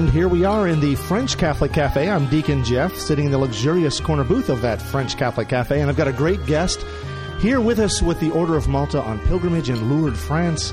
And 0.00 0.08
here 0.08 0.28
we 0.28 0.46
are 0.46 0.66
in 0.66 0.80
the 0.80 0.94
French 0.94 1.36
Catholic 1.36 1.74
Cafe. 1.74 2.08
I'm 2.08 2.26
Deacon 2.30 2.64
Jeff, 2.64 2.96
sitting 2.96 3.26
in 3.26 3.32
the 3.32 3.36
luxurious 3.36 4.00
corner 4.00 4.24
booth 4.24 4.48
of 4.48 4.62
that 4.62 4.80
French 4.80 5.18
Catholic 5.18 5.50
Cafe, 5.50 5.78
and 5.78 5.90
I've 5.90 5.96
got 5.98 6.08
a 6.08 6.12
great 6.12 6.44
guest 6.46 6.86
here 7.38 7.60
with 7.60 7.78
us 7.78 8.00
with 8.00 8.18
the 8.18 8.30
Order 8.30 8.56
of 8.56 8.66
Malta 8.66 9.02
on 9.02 9.18
pilgrimage 9.26 9.68
in 9.68 9.90
Lourdes, 9.90 10.18
France. 10.18 10.72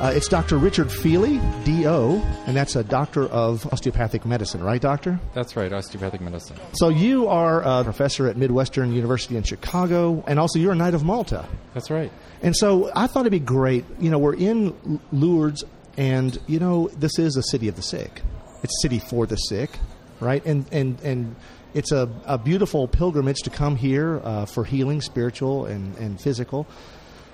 Uh, 0.00 0.12
it's 0.12 0.26
Dr. 0.26 0.58
Richard 0.58 0.90
Feely, 0.90 1.40
D.O., 1.62 2.16
and 2.48 2.56
that's 2.56 2.74
a 2.74 2.82
doctor 2.82 3.26
of 3.26 3.64
osteopathic 3.72 4.26
medicine, 4.26 4.60
right, 4.60 4.80
doctor? 4.80 5.20
That's 5.34 5.54
right, 5.54 5.72
osteopathic 5.72 6.20
medicine. 6.20 6.56
So 6.72 6.88
you 6.88 7.28
are 7.28 7.62
a 7.62 7.84
professor 7.84 8.26
at 8.26 8.36
Midwestern 8.36 8.92
University 8.92 9.36
in 9.36 9.44
Chicago, 9.44 10.24
and 10.26 10.40
also 10.40 10.58
you're 10.58 10.72
a 10.72 10.74
Knight 10.74 10.94
of 10.94 11.04
Malta. 11.04 11.46
That's 11.74 11.92
right. 11.92 12.10
And 12.42 12.56
so 12.56 12.90
I 12.96 13.06
thought 13.06 13.20
it'd 13.20 13.30
be 13.30 13.38
great. 13.38 13.84
You 14.00 14.10
know, 14.10 14.18
we're 14.18 14.34
in 14.34 14.98
Lourdes, 15.12 15.62
and, 15.96 16.36
you 16.48 16.58
know, 16.58 16.88
this 16.88 17.20
is 17.20 17.36
a 17.36 17.42
city 17.44 17.68
of 17.68 17.76
the 17.76 17.82
sick 17.82 18.20
it's 18.64 18.82
city 18.82 18.98
for 18.98 19.26
the 19.26 19.36
sick, 19.36 19.78
right? 20.20 20.44
And 20.44 20.66
and 20.72 21.00
and 21.02 21.36
it's 21.74 21.92
a, 21.92 22.08
a 22.24 22.38
beautiful 22.38 22.88
pilgrimage 22.88 23.42
to 23.44 23.50
come 23.50 23.76
here 23.76 24.20
uh, 24.24 24.46
for 24.46 24.64
healing, 24.64 25.00
spiritual 25.00 25.66
and, 25.66 25.96
and 25.98 26.20
physical. 26.20 26.66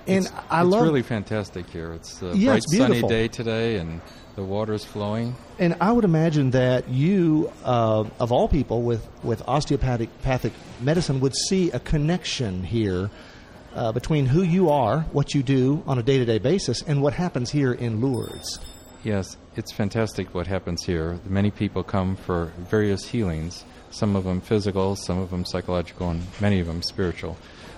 And 0.07 0.25
it's, 0.25 0.35
I 0.49 0.63
it's 0.63 0.71
love 0.71 0.83
It's 0.83 0.89
really 0.89 1.03
fantastic 1.03 1.69
here. 1.69 1.93
It's 1.93 2.23
a 2.23 2.35
yeah, 2.35 2.53
bright 2.53 2.63
it's 2.65 2.77
sunny 2.77 3.03
day 3.03 3.29
today, 3.29 3.77
and 3.77 4.01
the 4.35 4.43
water 4.43 4.73
is 4.73 4.85
flowing. 4.85 5.37
And 5.59 5.77
I 5.81 5.93
would 5.93 6.05
imagine 6.05 6.51
that 6.53 6.89
you, 6.89 7.53
uh, 7.65 8.05
of 8.19 8.33
all 8.33 8.49
people, 8.49 8.83
with 8.83 9.07
with 9.23 9.47
osteopathic 9.47 10.09
pathic 10.23 10.53
medicine, 10.81 11.21
would 11.21 11.37
see 11.37 11.71
a 11.71 11.79
connection 11.79 12.65
here. 12.65 13.11
Uh, 13.73 13.93
between 13.93 14.27
who 14.27 14.43
you 14.43 14.69
are, 14.69 15.03
what 15.13 15.33
you 15.33 15.45
do 15.45 15.81
on 15.87 15.97
a 15.97 16.03
day 16.03 16.19
to 16.19 16.25
day 16.25 16.39
basis, 16.39 16.83
and 16.83 17.01
what 17.01 17.13
happens 17.13 17.53
here 17.53 17.73
in 17.73 18.01
Lourdes. 18.01 18.59
Yes, 19.03 19.37
it's 19.57 19.73
fantastic 19.73 20.35
what 20.35 20.47
happens 20.47 20.85
here. 20.85 21.19
Many 21.25 21.51
people 21.51 21.83
come 21.83 22.17
for 22.17 22.53
various 22.59 23.07
healings, 23.07 23.65
some 23.91 24.15
of 24.15 24.25
them 24.25 24.41
physical, 24.41 24.95
some 24.97 25.19
of 25.19 25.31
them 25.31 25.45
psychological, 25.45 26.11
and 26.11 26.23
many 26.41 26.61
of 26.61 26.67
them 26.67 26.83
spiritual. 26.83 27.37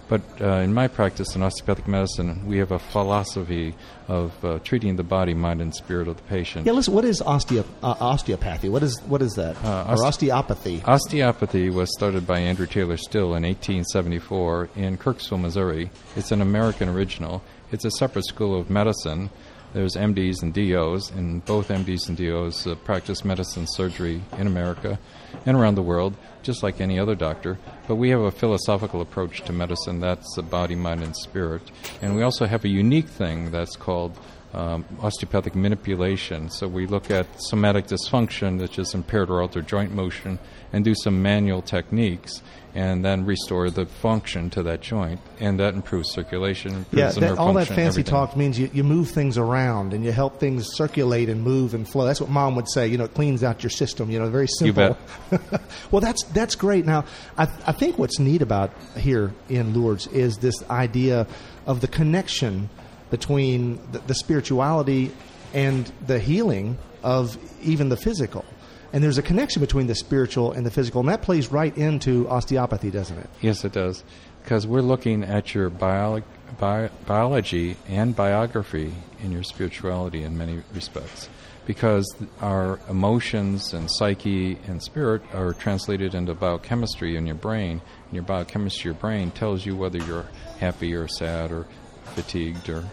But 0.09 0.21
uh, 0.41 0.47
in 0.57 0.75
my 0.75 0.89
practice 0.89 1.35
in 1.35 1.43
osteopathic 1.43 1.89
medicine, 1.89 2.45
we 2.47 2.59
have 2.59 2.73
a 2.73 2.79
philosophy 2.79 3.75
of 4.09 4.45
uh, 4.45 4.59
treating 4.59 4.97
the 4.97 5.03
body, 5.03 5.33
mind, 5.33 5.63
and 5.63 5.75
spirit 5.75 6.09
of 6.09 6.17
the 6.17 6.23
patient. 6.25 6.67
Yeah, 6.67 6.73
listen. 6.73 6.93
What 6.93 7.05
is 7.05 7.23
osteo- 7.23 7.65
uh, 7.83 7.95
osteopathy? 7.99 8.69
What 8.69 8.83
is 8.83 9.01
what 9.05 9.23
is 9.23 9.35
that? 9.35 9.57
Uh, 9.65 9.87
or 9.89 10.05
osteopathy? 10.05 10.83
Osteopathy 10.85 11.71
was 11.71 11.91
started 11.97 12.27
by 12.27 12.41
Andrew 12.41 12.67
Taylor 12.67 12.97
Still 12.99 13.35
in 13.37 13.45
1874 13.45 14.71
in 14.77 14.99
Kirksville, 14.99 15.41
Missouri. 15.41 15.91
It's 16.17 16.33
an 16.33 16.43
American 16.43 16.89
original. 16.89 17.43
It's 17.71 17.87
a 17.87 17.91
separate 17.93 18.27
school 18.27 18.61
of 18.61 18.69
medicine. 18.69 19.31
There's 19.73 19.97
MDs 19.97 20.43
and 20.43 20.53
DOs, 20.53 21.11
and 21.11 21.43
both 21.47 21.69
MDs 21.69 22.09
and 22.09 22.17
DOs 22.19 22.67
uh, 22.67 22.75
practice 22.75 23.25
medicine 23.25 23.67
surgery 23.67 24.23
in 24.37 24.47
America 24.47 24.99
and 25.47 25.57
around 25.57 25.77
the 25.77 25.83
world, 25.83 26.15
just 26.43 26.63
like 26.63 26.81
any 26.81 26.99
other 26.99 27.15
doctor. 27.15 27.59
But 27.89 27.97
we 27.97 28.11
have 28.11 28.21
a 28.21 28.31
philosophical 28.31 29.01
approach 29.01 29.43
to 29.45 29.53
medicine 29.53 30.01
that's 30.01 30.35
the 30.37 30.43
body, 30.43 30.75
mind, 30.75 31.03
and 31.03 31.17
spirit. 31.17 31.63
And 32.03 32.15
we 32.15 32.23
also 32.23 32.45
have 32.45 32.67
a 32.67 32.69
unique 32.69 33.09
thing 33.09 33.51
that's 33.51 33.75
called 33.75 34.19
um, 34.53 34.85
osteopathic 35.01 35.55
manipulation. 35.55 36.51
So 36.51 36.69
we 36.69 36.87
look 36.87 37.11
at 37.11 37.27
somatic 37.41 37.87
dysfunction, 37.87 38.61
which 38.61 38.79
is 38.79 38.93
impaired 38.95 39.31
or 39.31 39.41
altered 39.41 39.67
joint 39.67 39.95
motion, 39.95 40.39
and 40.73 40.85
do 40.85 40.95
some 40.95 41.23
manual 41.23 41.63
techniques, 41.63 42.43
and 42.75 43.05
then 43.05 43.27
restore 43.27 43.71
the 43.71 43.85
function 43.85 44.49
to 44.51 44.63
that 44.63 44.81
joint, 44.81 45.21
and 45.39 45.61
that 45.61 45.75
improves 45.75 46.11
circulation, 46.11 46.75
improves 46.75 47.17
Yeah, 47.17 47.29
that, 47.29 47.39
all 47.39 47.53
that 47.55 47.69
fancy 47.69 47.83
everything. 48.01 48.05
talk 48.05 48.37
means 48.37 48.59
you, 48.59 48.71
you 48.73 48.83
move 48.83 49.11
things 49.11 49.37
around 49.37 49.93
and 49.93 50.05
you 50.05 50.13
help 50.13 50.41
things 50.41 50.69
circulate 50.75 51.29
and 51.29 51.43
move 51.43 51.75
and 51.75 51.87
flow. 51.87 52.07
That's 52.07 52.21
what 52.21 52.31
mom 52.31 52.57
would 52.57 52.71
say. 52.71 52.87
You 52.87 52.97
know, 52.97 53.05
it 53.05 53.15
cleans 53.15 53.45
out 53.45 53.63
your 53.63 53.71
system. 53.71 54.11
You 54.11 54.21
know, 54.21 54.31
very 54.31 54.47
simple. 54.47 54.83
You 54.85 54.97
simple. 55.31 55.61
well, 55.91 56.01
that's 56.01 56.23
that's 56.33 56.55
great. 56.55 56.87
Now, 56.87 57.05
I, 57.37 57.43
I 57.67 57.73
think 57.73 57.99
what's 57.99 58.19
neat 58.19 58.41
about 58.41 58.71
here 58.97 59.33
in 59.51 59.75
Lourdes 59.75 60.07
is 60.07 60.39
this 60.39 60.63
idea 60.71 61.27
of 61.67 61.81
the 61.83 61.89
connection 61.89 62.71
between 63.11 63.79
the, 63.93 63.99
the 63.99 64.15
spirituality 64.15 65.13
and 65.53 65.93
the 66.07 66.19
healing 66.19 66.79
of 67.03 67.37
even 67.63 67.91
the 67.91 67.97
physical. 67.97 68.45
And 68.93 69.03
there's 69.03 69.19
a 69.19 69.23
connection 69.23 69.61
between 69.61 69.87
the 69.87 69.95
spiritual 69.95 70.53
and 70.53 70.67
the 70.67 70.71
physical, 70.71 71.01
and 71.01 71.09
that 71.09 71.23
plays 71.23 71.51
right 71.51 71.77
into 71.77 72.29
osteopathy, 72.29 72.91
doesn't 72.91 73.19
it? 73.19 73.31
Yes, 73.41 73.65
it 73.65 73.73
does. 73.73 74.05
Because 74.43 74.67
we're 74.67 74.83
looking 74.83 75.25
at 75.25 75.55
your 75.55 75.71
bio- 75.71 76.23
bi- 76.59 76.91
biology 77.07 77.77
and 77.89 78.15
biography 78.15 78.93
in 79.23 79.33
your 79.33 79.45
spirituality 79.45 80.25
in 80.25 80.37
many 80.37 80.63
respects. 80.75 81.29
Because 81.65 82.05
our 82.41 82.81
emotions 82.91 83.73
and 83.73 83.89
psyche 83.91 84.59
and 84.67 84.83
spirit 84.83 85.23
are 85.33 85.53
translated 85.53 86.15
into 86.15 86.35
biochemistry 86.35 87.17
in 87.17 87.25
your 87.25 87.37
brain, 87.37 87.81
and 88.07 88.13
your 88.13 88.25
biochemistry, 88.25 88.89
your 88.91 88.95
brain, 88.95 89.31
tells 89.31 89.65
you 89.65 89.77
whether 89.77 89.99
you're 89.99 90.27
happy 90.59 90.93
or 90.93 91.09
sad 91.09 91.53
or 91.53 91.67
fatigued 92.15 92.69
or 92.69 92.85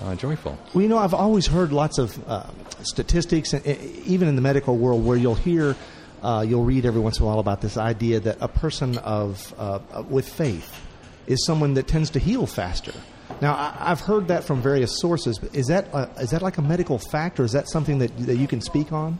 uh, 0.00 0.14
joyful. 0.14 0.58
Well, 0.74 0.82
you 0.82 0.88
know, 0.88 0.98
I've 0.98 1.14
always 1.14 1.46
heard 1.46 1.72
lots 1.72 1.98
of 1.98 2.18
uh, 2.28 2.46
statistics, 2.82 3.52
and, 3.52 3.66
even 4.06 4.28
in 4.28 4.36
the 4.36 4.42
medical 4.42 4.76
world, 4.76 5.04
where 5.04 5.16
you'll 5.16 5.34
hear, 5.34 5.76
uh, 6.22 6.44
you'll 6.46 6.64
read 6.64 6.84
every 6.86 7.00
once 7.00 7.18
in 7.18 7.24
a 7.24 7.26
while 7.26 7.38
about 7.38 7.60
this 7.60 7.76
idea 7.76 8.20
that 8.20 8.38
a 8.40 8.48
person 8.48 8.98
of 8.98 9.54
uh, 9.58 9.80
with 10.08 10.28
faith 10.28 10.84
is 11.26 11.44
someone 11.44 11.74
that 11.74 11.86
tends 11.86 12.10
to 12.10 12.18
heal 12.18 12.46
faster. 12.46 12.92
Now, 13.40 13.54
I, 13.54 13.76
I've 13.78 14.00
heard 14.00 14.28
that 14.28 14.44
from 14.44 14.62
various 14.62 14.98
sources. 14.98 15.38
But 15.38 15.54
is 15.54 15.66
that 15.66 15.92
uh, 15.92 16.08
is 16.18 16.30
that 16.30 16.42
like 16.42 16.58
a 16.58 16.62
medical 16.62 16.98
fact, 16.98 17.38
or 17.38 17.44
is 17.44 17.52
that 17.52 17.68
something 17.68 17.98
that 17.98 18.16
that 18.18 18.36
you 18.36 18.46
can 18.46 18.60
speak 18.60 18.92
on? 18.92 19.18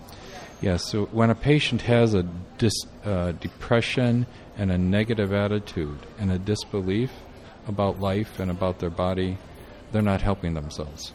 Yes, 0.60 0.90
so 0.90 1.04
when 1.06 1.30
a 1.30 1.36
patient 1.36 1.82
has 1.82 2.14
a 2.14 2.24
dis, 2.58 2.72
uh, 3.04 3.30
depression 3.32 4.26
and 4.56 4.72
a 4.72 4.78
negative 4.78 5.32
attitude 5.32 5.98
and 6.18 6.32
a 6.32 6.38
disbelief 6.38 7.12
about 7.68 8.00
life 8.00 8.40
and 8.40 8.50
about 8.50 8.80
their 8.80 8.90
body, 8.90 9.38
they're 9.92 10.02
not 10.02 10.22
helping 10.22 10.54
themselves. 10.54 11.12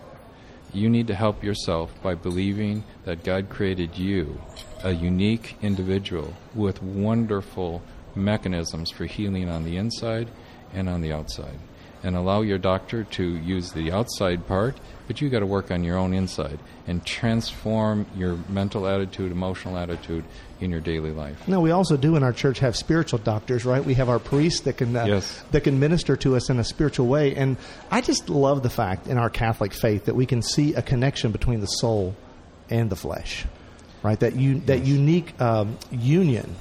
You 0.73 0.89
need 0.89 1.07
to 1.07 1.16
help 1.16 1.44
yourself 1.44 1.94
by 2.01 2.16
believing 2.16 2.84
that 3.06 3.23
God 3.23 3.50
created 3.50 3.97
you, 3.97 4.41
a 4.84 4.91
unique 4.91 5.56
individual 5.61 6.34
with 6.56 6.81
wonderful 6.81 7.84
mechanisms 8.16 8.89
for 8.89 9.06
healing 9.06 9.50
on 9.50 9.63
the 9.63 9.78
inside 9.78 10.29
and 10.73 10.89
on 10.89 11.01
the 11.01 11.13
outside. 11.13 11.59
And 12.01 12.16
allow 12.16 12.41
your 12.41 12.57
doctor 12.57 13.03
to 13.03 13.23
use 13.23 13.72
the 13.72 13.91
outside 13.91 14.45
part, 14.47 14.78
but 15.07 15.22
you 15.22 15.29
got 15.29 15.40
to 15.40 15.45
work 15.45 15.72
on 15.72 15.84
your 15.84 15.97
own 15.97 16.13
inside 16.13 16.59
and 16.88 17.05
transform 17.05 18.05
your 18.16 18.38
mental 18.50 18.88
attitude, 18.88 19.31
emotional 19.31 19.78
attitude 19.78 20.25
in 20.63 20.72
your 20.72 20.79
daily 20.79 21.12
life. 21.12 21.47
No, 21.47 21.62
we 21.62 21.72
also 21.72 21.97
do 21.97 22.16
in 22.16 22.24
our 22.24 22.34
church 22.34 22.59
have 22.59 22.75
spiritual 22.75 23.19
doctors, 23.19 23.66
right? 23.66 23.84
We 23.84 23.94
have 23.96 24.09
our 24.09 24.19
priests 24.19 24.62
that 24.62 24.78
can 24.78 24.96
uh, 24.96 25.06
Yes. 25.06 25.44
that 25.51 25.62
can 25.62 25.79
minister 25.79 26.16
to 26.18 26.35
us 26.35 26.50
in 26.50 26.59
a 26.59 26.63
spiritual 26.63 27.07
way, 27.07 27.35
and 27.35 27.57
I 27.91 28.01
just 28.01 28.29
love 28.29 28.64
the 28.64 28.70
fact 28.70 29.08
in 29.08 29.17
our 29.17 29.29
Catholic 29.29 29.73
faith 29.73 30.05
that 30.05 30.16
we 30.16 30.26
can 30.26 30.41
see 30.41 30.73
a 30.73 30.82
connection 30.82 31.32
between 31.32 31.59
the 31.59 31.67
soul 31.67 32.16
and 32.70 32.90
the 32.90 32.96
flesh, 32.96 33.46
right? 34.02 34.20
That 34.20 34.35
you 34.35 34.59
that 34.61 34.85
unique 34.85 35.40
um, 35.41 35.78
union 35.91 36.55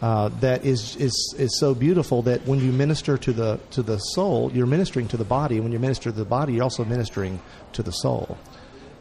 uh, 0.00 0.28
that 0.40 0.64
is 0.64 0.96
is 0.96 1.34
is 1.38 1.58
so 1.60 1.74
beautiful 1.74 2.22
that 2.22 2.44
when 2.46 2.58
you 2.58 2.72
minister 2.72 3.16
to 3.18 3.32
the 3.32 3.60
to 3.70 3.82
the 3.82 3.98
soul, 3.98 4.50
you're 4.52 4.66
ministering 4.66 5.08
to 5.08 5.16
the 5.16 5.24
body. 5.24 5.56
And 5.56 5.64
when 5.64 5.72
you 5.72 5.78
minister 5.78 6.10
to 6.10 6.16
the 6.16 6.24
body, 6.24 6.54
you're 6.54 6.64
also 6.64 6.84
ministering 6.84 7.40
to 7.74 7.82
the 7.82 7.92
soul. 7.92 8.36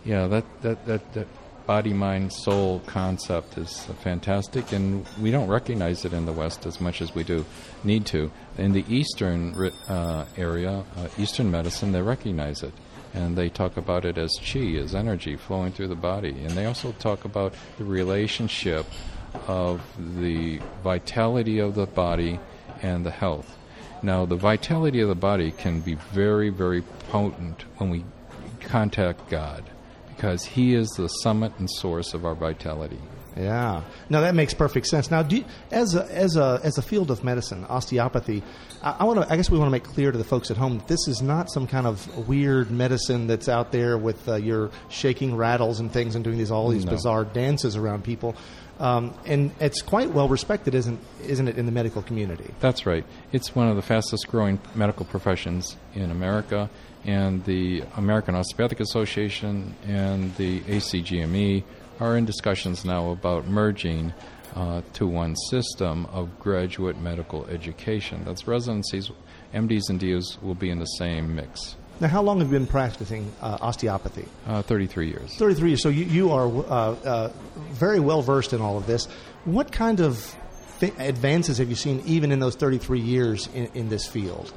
Yeah, 0.03 0.25
that, 0.27 0.45
that, 0.63 0.85
that, 0.87 1.13
that 1.13 1.27
body, 1.65 1.93
mind, 1.93 2.33
soul 2.33 2.81
concept 2.85 3.57
is 3.57 3.85
fantastic, 4.01 4.71
and 4.71 5.05
we 5.19 5.31
don't 5.31 5.47
recognize 5.47 6.05
it 6.05 6.13
in 6.13 6.25
the 6.25 6.33
West 6.33 6.65
as 6.65 6.81
much 6.81 7.01
as 7.01 7.13
we 7.15 7.23
do 7.23 7.45
need 7.83 8.05
to. 8.07 8.31
In 8.57 8.73
the 8.73 8.85
Eastern 8.87 9.55
uh, 9.87 10.25
area, 10.37 10.83
uh, 10.97 11.07
Eastern 11.17 11.51
medicine, 11.51 11.91
they 11.91 12.01
recognize 12.01 12.63
it. 12.63 12.73
And 13.13 13.37
they 13.37 13.49
talk 13.49 13.75
about 13.75 14.05
it 14.05 14.17
as 14.17 14.31
chi, 14.41 14.75
as 14.77 14.95
energy 14.95 15.35
flowing 15.35 15.73
through 15.73 15.89
the 15.89 15.95
body. 15.95 16.29
And 16.29 16.51
they 16.51 16.65
also 16.65 16.93
talk 16.93 17.25
about 17.25 17.53
the 17.77 17.83
relationship 17.83 18.85
of 19.47 19.81
the 19.97 20.61
vitality 20.83 21.59
of 21.59 21.75
the 21.75 21.85
body 21.85 22.39
and 22.81 23.05
the 23.05 23.11
health. 23.11 23.57
Now, 24.01 24.25
the 24.25 24.37
vitality 24.37 25.01
of 25.01 25.09
the 25.09 25.15
body 25.15 25.51
can 25.51 25.81
be 25.81 25.95
very, 25.95 26.49
very 26.49 26.81
potent 27.09 27.65
when 27.77 27.89
we 27.89 28.05
contact 28.61 29.29
God 29.29 29.63
because 30.21 30.45
He 30.45 30.75
is 30.75 30.87
the 30.91 31.07
summit 31.07 31.51
and 31.57 31.67
source 31.67 32.13
of 32.13 32.25
our 32.25 32.35
vitality. 32.35 32.99
Yeah. 33.35 33.81
Now 34.09 34.21
that 34.21 34.35
makes 34.35 34.53
perfect 34.53 34.85
sense. 34.87 35.09
Now, 35.09 35.23
do 35.23 35.37
you, 35.37 35.45
as 35.71 35.95
a, 35.95 36.03
as 36.13 36.35
a 36.35 36.59
as 36.63 36.77
a 36.77 36.81
field 36.81 37.09
of 37.09 37.23
medicine, 37.23 37.65
osteopathy, 37.69 38.43
I, 38.83 38.97
I 38.99 39.03
want 39.05 39.21
to. 39.21 39.31
I 39.33 39.37
guess 39.37 39.49
we 39.49 39.57
want 39.57 39.67
to 39.67 39.71
make 39.71 39.85
clear 39.85 40.11
to 40.11 40.17
the 40.17 40.23
folks 40.25 40.51
at 40.51 40.57
home 40.57 40.77
that 40.79 40.87
this 40.89 41.07
is 41.07 41.21
not 41.21 41.49
some 41.49 41.65
kind 41.65 41.87
of 41.87 42.27
weird 42.27 42.69
medicine 42.69 43.27
that's 43.27 43.47
out 43.47 43.71
there 43.71 43.97
with 43.97 44.27
uh, 44.27 44.35
your 44.35 44.69
shaking 44.89 45.35
rattles 45.37 45.79
and 45.79 45.91
things 45.91 46.13
and 46.15 46.23
doing 46.25 46.37
these 46.37 46.51
all 46.51 46.67
these 46.69 46.83
No. 46.85 46.91
bizarre 46.91 47.23
dances 47.23 47.75
around 47.77 48.03
people. 48.03 48.35
Um, 48.81 49.13
and 49.27 49.51
it's 49.59 49.83
quite 49.83 50.09
well 50.09 50.27
respected, 50.27 50.73
isn't 50.73 50.99
isn't 51.23 51.47
it, 51.47 51.55
in 51.55 51.67
the 51.67 51.71
medical 51.71 52.01
community? 52.01 52.51
That's 52.59 52.87
right. 52.87 53.05
It's 53.31 53.55
one 53.55 53.67
of 53.67 53.75
the 53.75 53.83
fastest 53.83 54.27
growing 54.27 54.59
medical 54.73 55.05
professions 55.05 55.77
in 55.93 56.09
America, 56.09 56.67
and 57.05 57.45
the 57.45 57.83
American 57.95 58.33
Osteopathic 58.33 58.79
Association 58.79 59.75
and 59.85 60.35
the 60.37 60.61
ACGME 60.61 61.63
are 61.99 62.17
in 62.17 62.25
discussions 62.25 62.83
now 62.83 63.11
about 63.11 63.45
merging 63.47 64.13
uh, 64.55 64.81
to 64.93 65.05
one 65.05 65.35
system 65.35 66.07
of 66.07 66.39
graduate 66.39 66.99
medical 66.99 67.45
education. 67.45 68.23
That's 68.25 68.47
residencies. 68.47 69.11
MDs 69.53 69.89
and 69.89 69.99
DOs 69.99 70.39
will 70.41 70.55
be 70.55 70.71
in 70.71 70.79
the 70.79 70.85
same 70.85 71.35
mix. 71.35 71.75
Now, 72.01 72.07
how 72.07 72.23
long 72.23 72.39
have 72.39 72.51
you 72.51 72.57
been 72.57 72.65
practicing 72.65 73.31
uh, 73.41 73.59
osteopathy? 73.61 74.25
Uh, 74.47 74.63
33 74.63 75.09
years. 75.09 75.35
33 75.35 75.69
years. 75.69 75.83
So 75.83 75.89
you, 75.89 76.05
you 76.05 76.31
are 76.31 76.47
uh, 76.47 76.95
uh, 77.05 77.31
very 77.69 77.99
well 77.99 78.23
versed 78.23 78.53
in 78.53 78.61
all 78.61 78.75
of 78.75 78.87
this. 78.87 79.05
What 79.45 79.71
kind 79.71 79.99
of 79.99 80.35
th- 80.79 80.95
advances 80.97 81.59
have 81.59 81.69
you 81.69 81.75
seen 81.75 82.01
even 82.07 82.31
in 82.31 82.39
those 82.39 82.55
33 82.55 82.99
years 82.99 83.47
in, 83.53 83.67
in 83.75 83.89
this 83.89 84.07
field? 84.07 84.51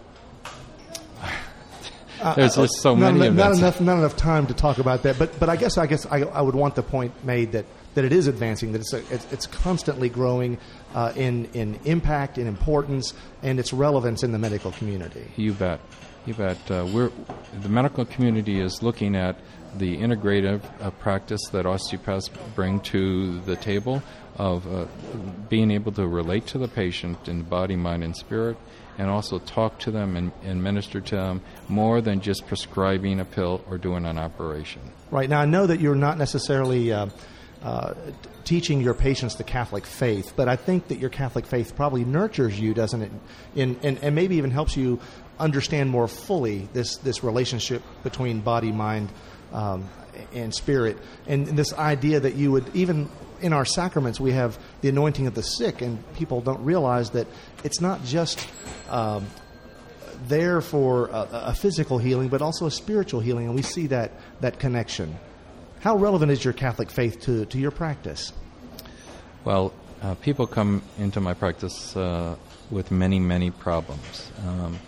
There's 2.34 2.56
just 2.56 2.80
so 2.80 2.94
not, 2.94 3.12
many 3.12 3.26
enough, 3.26 3.50
not 3.50 3.58
enough, 3.58 3.80
not 3.82 3.98
enough 3.98 4.16
time 4.16 4.46
to 4.46 4.54
talk 4.54 4.78
about 4.78 5.02
that. 5.02 5.18
But 5.18 5.38
but 5.38 5.50
I 5.50 5.56
guess 5.56 5.76
I 5.76 5.86
guess 5.86 6.06
I, 6.06 6.22
I 6.22 6.40
would 6.40 6.54
want 6.54 6.76
the 6.76 6.82
point 6.82 7.12
made 7.26 7.52
that, 7.52 7.66
that 7.94 8.04
it 8.04 8.12
is 8.12 8.26
advancing, 8.26 8.72
that 8.72 8.80
it's 8.80 8.92
a, 8.92 8.98
it's, 9.12 9.32
it's 9.32 9.46
constantly 9.46 10.08
growing 10.08 10.58
uh, 10.94 11.12
in 11.16 11.46
in 11.54 11.78
impact, 11.84 12.38
in 12.38 12.46
importance, 12.46 13.14
and 13.42 13.58
its 13.58 13.72
relevance 13.72 14.22
in 14.22 14.32
the 14.32 14.38
medical 14.38 14.72
community. 14.72 15.26
You 15.36 15.52
bet. 15.52 15.80
You 16.26 16.34
bet. 16.34 16.70
Uh, 16.70 16.86
we're, 16.92 17.10
the 17.60 17.68
medical 17.68 18.04
community 18.04 18.60
is 18.60 18.82
looking 18.82 19.14
at 19.14 19.36
the 19.76 19.96
integrative 19.98 20.62
uh, 20.80 20.90
practice 20.90 21.40
that 21.52 21.66
osteopaths 21.66 22.30
bring 22.54 22.80
to 22.80 23.40
the 23.40 23.56
table 23.56 24.02
of 24.36 24.66
uh, 24.66 24.86
being 25.48 25.70
able 25.70 25.92
to 25.92 26.06
relate 26.06 26.46
to 26.48 26.58
the 26.58 26.68
patient 26.68 27.28
in 27.28 27.42
body, 27.42 27.76
mind, 27.76 28.02
and 28.02 28.16
spirit, 28.16 28.56
and 28.98 29.10
also 29.10 29.38
talk 29.40 29.78
to 29.80 29.90
them 29.90 30.16
and, 30.16 30.32
and 30.42 30.62
minister 30.62 31.00
to 31.00 31.16
them 31.16 31.40
more 31.68 32.00
than 32.00 32.20
just 32.20 32.46
prescribing 32.46 33.20
a 33.20 33.24
pill 33.24 33.62
or 33.68 33.78
doing 33.78 34.04
an 34.04 34.18
operation. 34.18 34.80
Right 35.10 35.28
now, 35.28 35.40
I 35.40 35.46
know 35.46 35.66
that 35.66 35.80
you're 35.80 35.94
not 35.94 36.18
necessarily 36.18 36.92
uh, 36.92 37.08
uh, 37.64 37.94
teaching 38.44 38.82
your 38.82 38.92
patients 38.92 39.36
the 39.36 39.44
Catholic 39.44 39.86
faith, 39.86 40.34
but 40.36 40.48
I 40.48 40.56
think 40.56 40.88
that 40.88 40.98
your 40.98 41.08
Catholic 41.08 41.46
faith 41.46 41.74
probably 41.74 42.04
nurtures 42.04 42.60
you, 42.60 42.74
doesn't 42.74 43.00
it? 43.00 43.10
In, 43.54 43.78
and, 43.82 43.98
and 44.02 44.14
maybe 44.14 44.36
even 44.36 44.50
helps 44.50 44.76
you 44.76 45.00
understand 45.40 45.88
more 45.88 46.06
fully 46.06 46.68
this 46.74 46.98
this 46.98 47.24
relationship 47.24 47.82
between 48.02 48.40
body, 48.40 48.70
mind, 48.70 49.08
um, 49.52 49.88
and 50.34 50.54
spirit, 50.54 50.98
and 51.26 51.46
this 51.46 51.72
idea 51.72 52.20
that 52.20 52.34
you 52.34 52.52
would 52.52 52.76
even 52.76 53.08
in 53.40 53.54
our 53.54 53.64
sacraments 53.64 54.20
we 54.20 54.32
have 54.32 54.58
the 54.82 54.90
anointing 54.90 55.26
of 55.26 55.34
the 55.34 55.42
sick, 55.42 55.80
and 55.80 55.98
people 56.14 56.42
don't 56.42 56.62
realize 56.64 57.10
that 57.10 57.26
it's 57.64 57.80
not 57.80 58.04
just. 58.04 58.46
Um, 58.90 59.26
there 60.28 60.60
for 60.60 61.08
a, 61.08 61.28
a 61.32 61.54
physical 61.54 61.98
healing, 61.98 62.28
but 62.28 62.40
also 62.40 62.66
a 62.66 62.70
spiritual 62.70 63.20
healing, 63.20 63.46
and 63.46 63.54
we 63.54 63.62
see 63.62 63.88
that 63.88 64.12
that 64.40 64.58
connection. 64.58 65.18
How 65.84 65.96
relevant 65.96 66.32
is 66.32 66.42
your 66.42 66.54
Catholic 66.54 66.90
faith 66.90 67.20
to, 67.24 67.44
to 67.44 67.58
your 67.58 67.70
practice? 67.70 68.32
Well, 69.44 69.74
uh, 70.00 70.14
people 70.14 70.46
come 70.46 70.80
into 70.98 71.20
my 71.20 71.34
practice 71.34 71.94
uh, 71.94 72.36
with 72.70 72.90
many, 72.90 73.20
many 73.20 73.50
problems. 73.50 74.32
Um, 74.46 74.78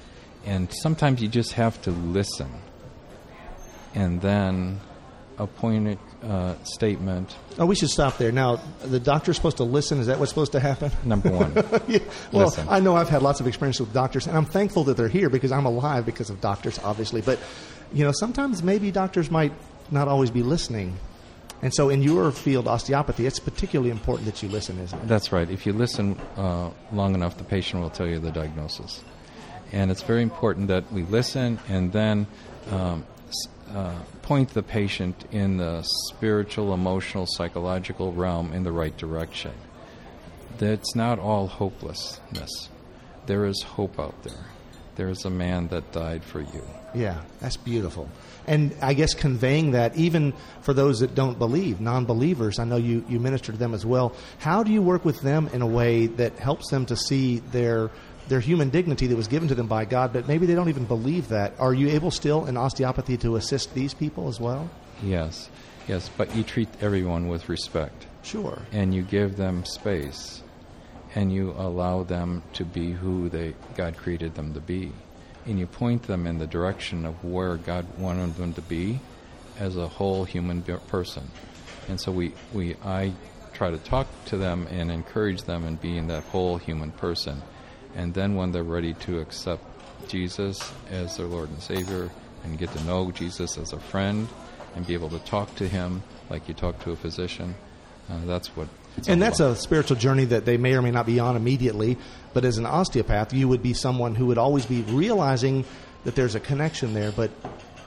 and 0.46 0.72
sometimes 0.72 1.20
you 1.20 1.28
just 1.28 1.52
have 1.52 1.82
to 1.82 1.90
listen 1.90 2.48
and 3.94 4.22
then 4.22 4.81
a 5.37 5.46
pointed 5.46 5.98
uh, 6.25 6.54
statement. 6.64 7.37
Oh, 7.58 7.66
we 7.66 7.75
should 7.75 7.90
stop 7.90 8.16
there. 8.16 8.32
Now, 8.32 8.58
the 8.82 8.98
doctor's 8.98 9.37
supposed 9.37 9.58
to 9.58 9.64
listen. 9.64 10.00
Is 10.00 10.06
that 10.06 10.19
what's 10.19 10.31
supposed 10.31 10.52
to 10.52 10.60
happen? 10.60 10.93
Number 11.04 11.28
one. 11.28 11.52
Yeah. 11.88 11.98
Well, 12.32 12.46
Listen. 12.46 12.69
I 12.70 12.81
know 12.81 12.96
I've 12.96 13.10
had 13.10 13.20
lots 13.20 13.40
of 13.40 13.46
experience 13.46 13.78
with 13.81 13.93
doctors, 13.93 14.26
and 14.26 14.34
I'm 14.34 14.46
thankful 14.46 14.84
that 14.84 14.96
they're 14.96 15.08
here 15.08 15.28
because 15.28 15.52
I'm 15.52 15.66
alive 15.66 16.06
because 16.06 16.31
of 16.31 16.40
doctors, 16.40 16.78
obviously. 16.78 17.20
But, 17.20 17.38
you 17.93 18.02
know, 18.02 18.12
sometimes 18.12 18.62
maybe 18.62 18.90
doctors 18.90 19.31
might 19.31 19.52
not 19.90 20.08
always 20.08 20.30
be 20.30 20.42
listening. 20.42 20.98
And 21.62 21.72
so 21.74 21.88
in 21.88 22.02
your 22.02 22.30
field, 22.32 22.68
osteopathy, 22.68 23.26
it's 23.26 23.38
particularly 23.38 23.90
important 23.90 24.26
that 24.26 24.42
you 24.42 24.48
listen, 24.48 24.78
isn't 24.78 24.98
it? 24.98 25.08
That's 25.08 25.32
right. 25.32 25.50
If 25.50 25.64
you 25.66 25.72
listen 25.72 26.20
uh, 26.36 26.70
long 26.92 27.14
enough, 27.14 27.38
the 27.38 27.44
patient 27.44 27.82
will 27.82 27.90
tell 27.90 28.06
you 28.06 28.18
the 28.18 28.30
diagnosis. 28.30 29.02
And 29.72 29.90
it's 29.90 30.02
very 30.02 30.22
important 30.22 30.68
that 30.68 30.92
we 30.92 31.02
listen 31.02 31.58
and 31.68 31.92
then 31.92 32.26
um, 32.70 33.06
uh, 33.70 33.98
point 34.22 34.50
the 34.50 34.62
patient 34.62 35.24
in 35.32 35.56
the 35.56 35.82
spiritual, 35.82 36.72
emotional, 36.72 37.26
psychological 37.26 38.12
realm 38.12 38.52
in 38.52 38.62
the 38.62 38.72
right 38.72 38.96
direction. 38.96 39.52
That's 40.58 40.94
not 40.94 41.18
all 41.18 41.46
hopelessness. 41.46 42.68
There 43.26 43.44
is 43.44 43.62
hope 43.62 43.98
out 43.98 44.22
there. 44.22 44.46
There 44.94 45.08
is 45.08 45.24
a 45.24 45.30
man 45.30 45.68
that 45.68 45.92
died 45.92 46.24
for 46.24 46.40
you. 46.40 46.64
Yeah, 46.96 47.20
that's 47.40 47.58
beautiful. 47.58 48.08
And 48.46 48.75
I 48.81 48.94
guess 48.94 49.12
conveying 49.12 49.72
that, 49.72 49.96
even 49.96 50.32
for 50.62 50.72
those 50.72 51.00
that 51.00 51.14
don't 51.14 51.38
believe, 51.38 51.81
non 51.81 52.06
believers, 52.06 52.58
I 52.58 52.64
know 52.64 52.76
you, 52.76 53.04
you 53.08 53.20
minister 53.20 53.52
to 53.52 53.58
them 53.58 53.75
as 53.75 53.84
well. 53.84 54.14
How 54.38 54.62
do 54.62 54.72
you 54.72 54.81
work 54.81 55.04
with 55.04 55.20
them 55.20 55.50
in 55.52 55.60
a 55.60 55.66
way 55.66 56.06
that 56.06 56.38
helps 56.38 56.70
them 56.70 56.87
to 56.87 56.96
see 56.96 57.40
their, 57.52 57.90
their 58.28 58.40
human 58.40 58.70
dignity 58.70 59.08
that 59.08 59.16
was 59.16 59.28
given 59.28 59.48
to 59.48 59.54
them 59.54 59.66
by 59.66 59.84
God, 59.84 60.12
but 60.14 60.26
maybe 60.26 60.46
they 60.46 60.54
don't 60.54 60.70
even 60.70 60.87
believe 60.87 61.28
that? 61.28 61.52
Are 61.58 61.75
you 61.75 61.88
able 61.88 62.10
still 62.10 62.46
in 62.46 62.56
osteopathy 62.56 63.19
to 63.19 63.37
assist 63.37 63.75
these 63.75 63.93
people 63.93 64.28
as 64.28 64.40
well? 64.40 64.70
Yes, 65.02 65.50
yes, 65.87 66.08
but 66.16 66.34
you 66.34 66.43
treat 66.44 66.69
everyone 66.81 67.28
with 67.28 67.48
respect. 67.48 68.06
Sure. 68.22 68.58
and 68.72 68.93
you 68.93 69.02
give 69.02 69.37
them 69.37 69.64
space 69.64 70.43
and 71.14 71.32
you 71.32 71.52
allow 71.58 72.02
them 72.02 72.43
to 72.54 72.64
be 72.64 72.90
who 72.90 73.28
they 73.28 73.54
God 73.76 73.96
created 73.96 74.34
them 74.34 74.52
to 74.54 74.60
be 74.60 74.90
and 75.46 75.58
you 75.58 75.66
point 75.66 76.02
them 76.04 76.26
in 76.26 76.38
the 76.38 76.46
direction 76.46 77.06
of 77.06 77.25
where 77.25 77.56
God 77.56 77.87
wanted 77.98 78.34
them 78.37 78.52
to 78.54 78.60
be 78.62 79.00
as 79.58 79.76
a 79.76 79.88
whole 79.88 80.24
human 80.24 80.62
person 80.62 81.31
and 81.88 82.00
so 82.00 82.12
we, 82.12 82.34
we 82.53 82.76
I 82.84 83.12
try 83.53 83.70
to 83.70 83.79
talk 83.79 84.06
to 84.26 84.36
them 84.36 84.67
and 84.70 84.91
encourage 84.91 85.43
them 85.43 85.65
in 85.65 85.76
being 85.76 86.08
that 86.08 86.24
whole 86.24 86.58
human 86.58 86.91
person 86.93 87.43
and 87.94 88.12
then 88.12 88.34
when 88.34 88.53
they're 88.53 88.62
ready 88.62 88.94
to 88.94 89.20
accept 89.20 89.65
Jesus 90.08 90.72
as 90.91 91.17
their 91.17 91.26
Lord 91.26 91.48
and 91.48 91.62
Savior 91.62 92.10
and 92.44 92.58
get 92.58 92.70
to 92.72 92.84
know 92.84 93.10
Jesus 93.10 93.56
as 93.56 93.72
a 93.72 93.81
friend 93.81 94.29
and 94.74 94.86
be 94.86 94.94
able 94.94 95.08
to 95.10 95.19
talk 95.20 95.55
to 95.56 95.67
him 95.67 96.03
like 96.29 96.48
you 96.48 96.55
talk 96.55 96.79
to 96.81 96.91
a 96.91 96.96
physician 96.96 97.55
uh, 98.08 98.24
that's 98.24 98.48
what. 98.56 98.69
It's 98.96 99.08
And 99.08 99.20
that's 99.20 99.41
a 99.41 99.55
spiritual 99.56 99.96
journey 99.96 100.24
that 100.26 100.44
they 100.44 100.56
may 100.56 100.74
or 100.74 100.82
may 100.82 100.91
not 100.91 101.06
be 101.06 101.19
on 101.19 101.36
immediately. 101.36 101.98
But 102.32 102.44
as 102.44 102.58
an 102.58 102.67
osteopath, 102.67 103.32
you 103.32 103.48
would 103.48 103.62
be 103.62 103.74
someone 103.74 104.15
who 104.15 104.26
would 104.26 104.38
always 104.38 104.67
be 104.67 104.82
realizing 104.82 105.65
that 106.05 106.15
there's 106.15 106.34
a 106.34 106.41
connection 106.41 106.94
there, 106.94 107.12
but 107.12 107.31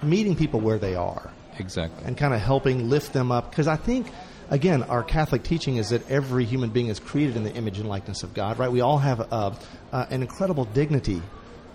meeting 0.02 0.36
people 0.36 0.60
where 0.60 0.78
they 0.78 0.96
are. 0.96 1.32
exactly. 1.58 2.06
and 2.06 2.18
kind 2.18 2.34
of 2.34 2.40
helping 2.40 2.90
lift 2.90 3.14
them 3.14 3.32
up. 3.32 3.50
Because 3.50 3.68
I 3.68 3.76
think, 3.76 4.08
again, 4.50 4.84
our 4.84 5.04
Catholic 5.04 5.44
teaching 5.44 5.78
is 5.78 5.90
that 5.90 6.10
every 6.10 6.46
human 6.46 6.70
being 6.70 6.88
is 6.88 7.00
created 7.00 7.36
in 7.36 7.44
the 7.44 7.54
image 7.54 7.80
and 7.80 7.90
likeness 7.90 8.24
of 8.24 8.34
God, 8.34 8.60
right? 8.60 8.72
We 8.72 8.82
all 8.82 8.98
have 8.98 9.32
uh, 9.32 9.52
uh, 9.92 10.06
an 10.10 10.22
incredible 10.22 10.66
dignity 10.66 11.22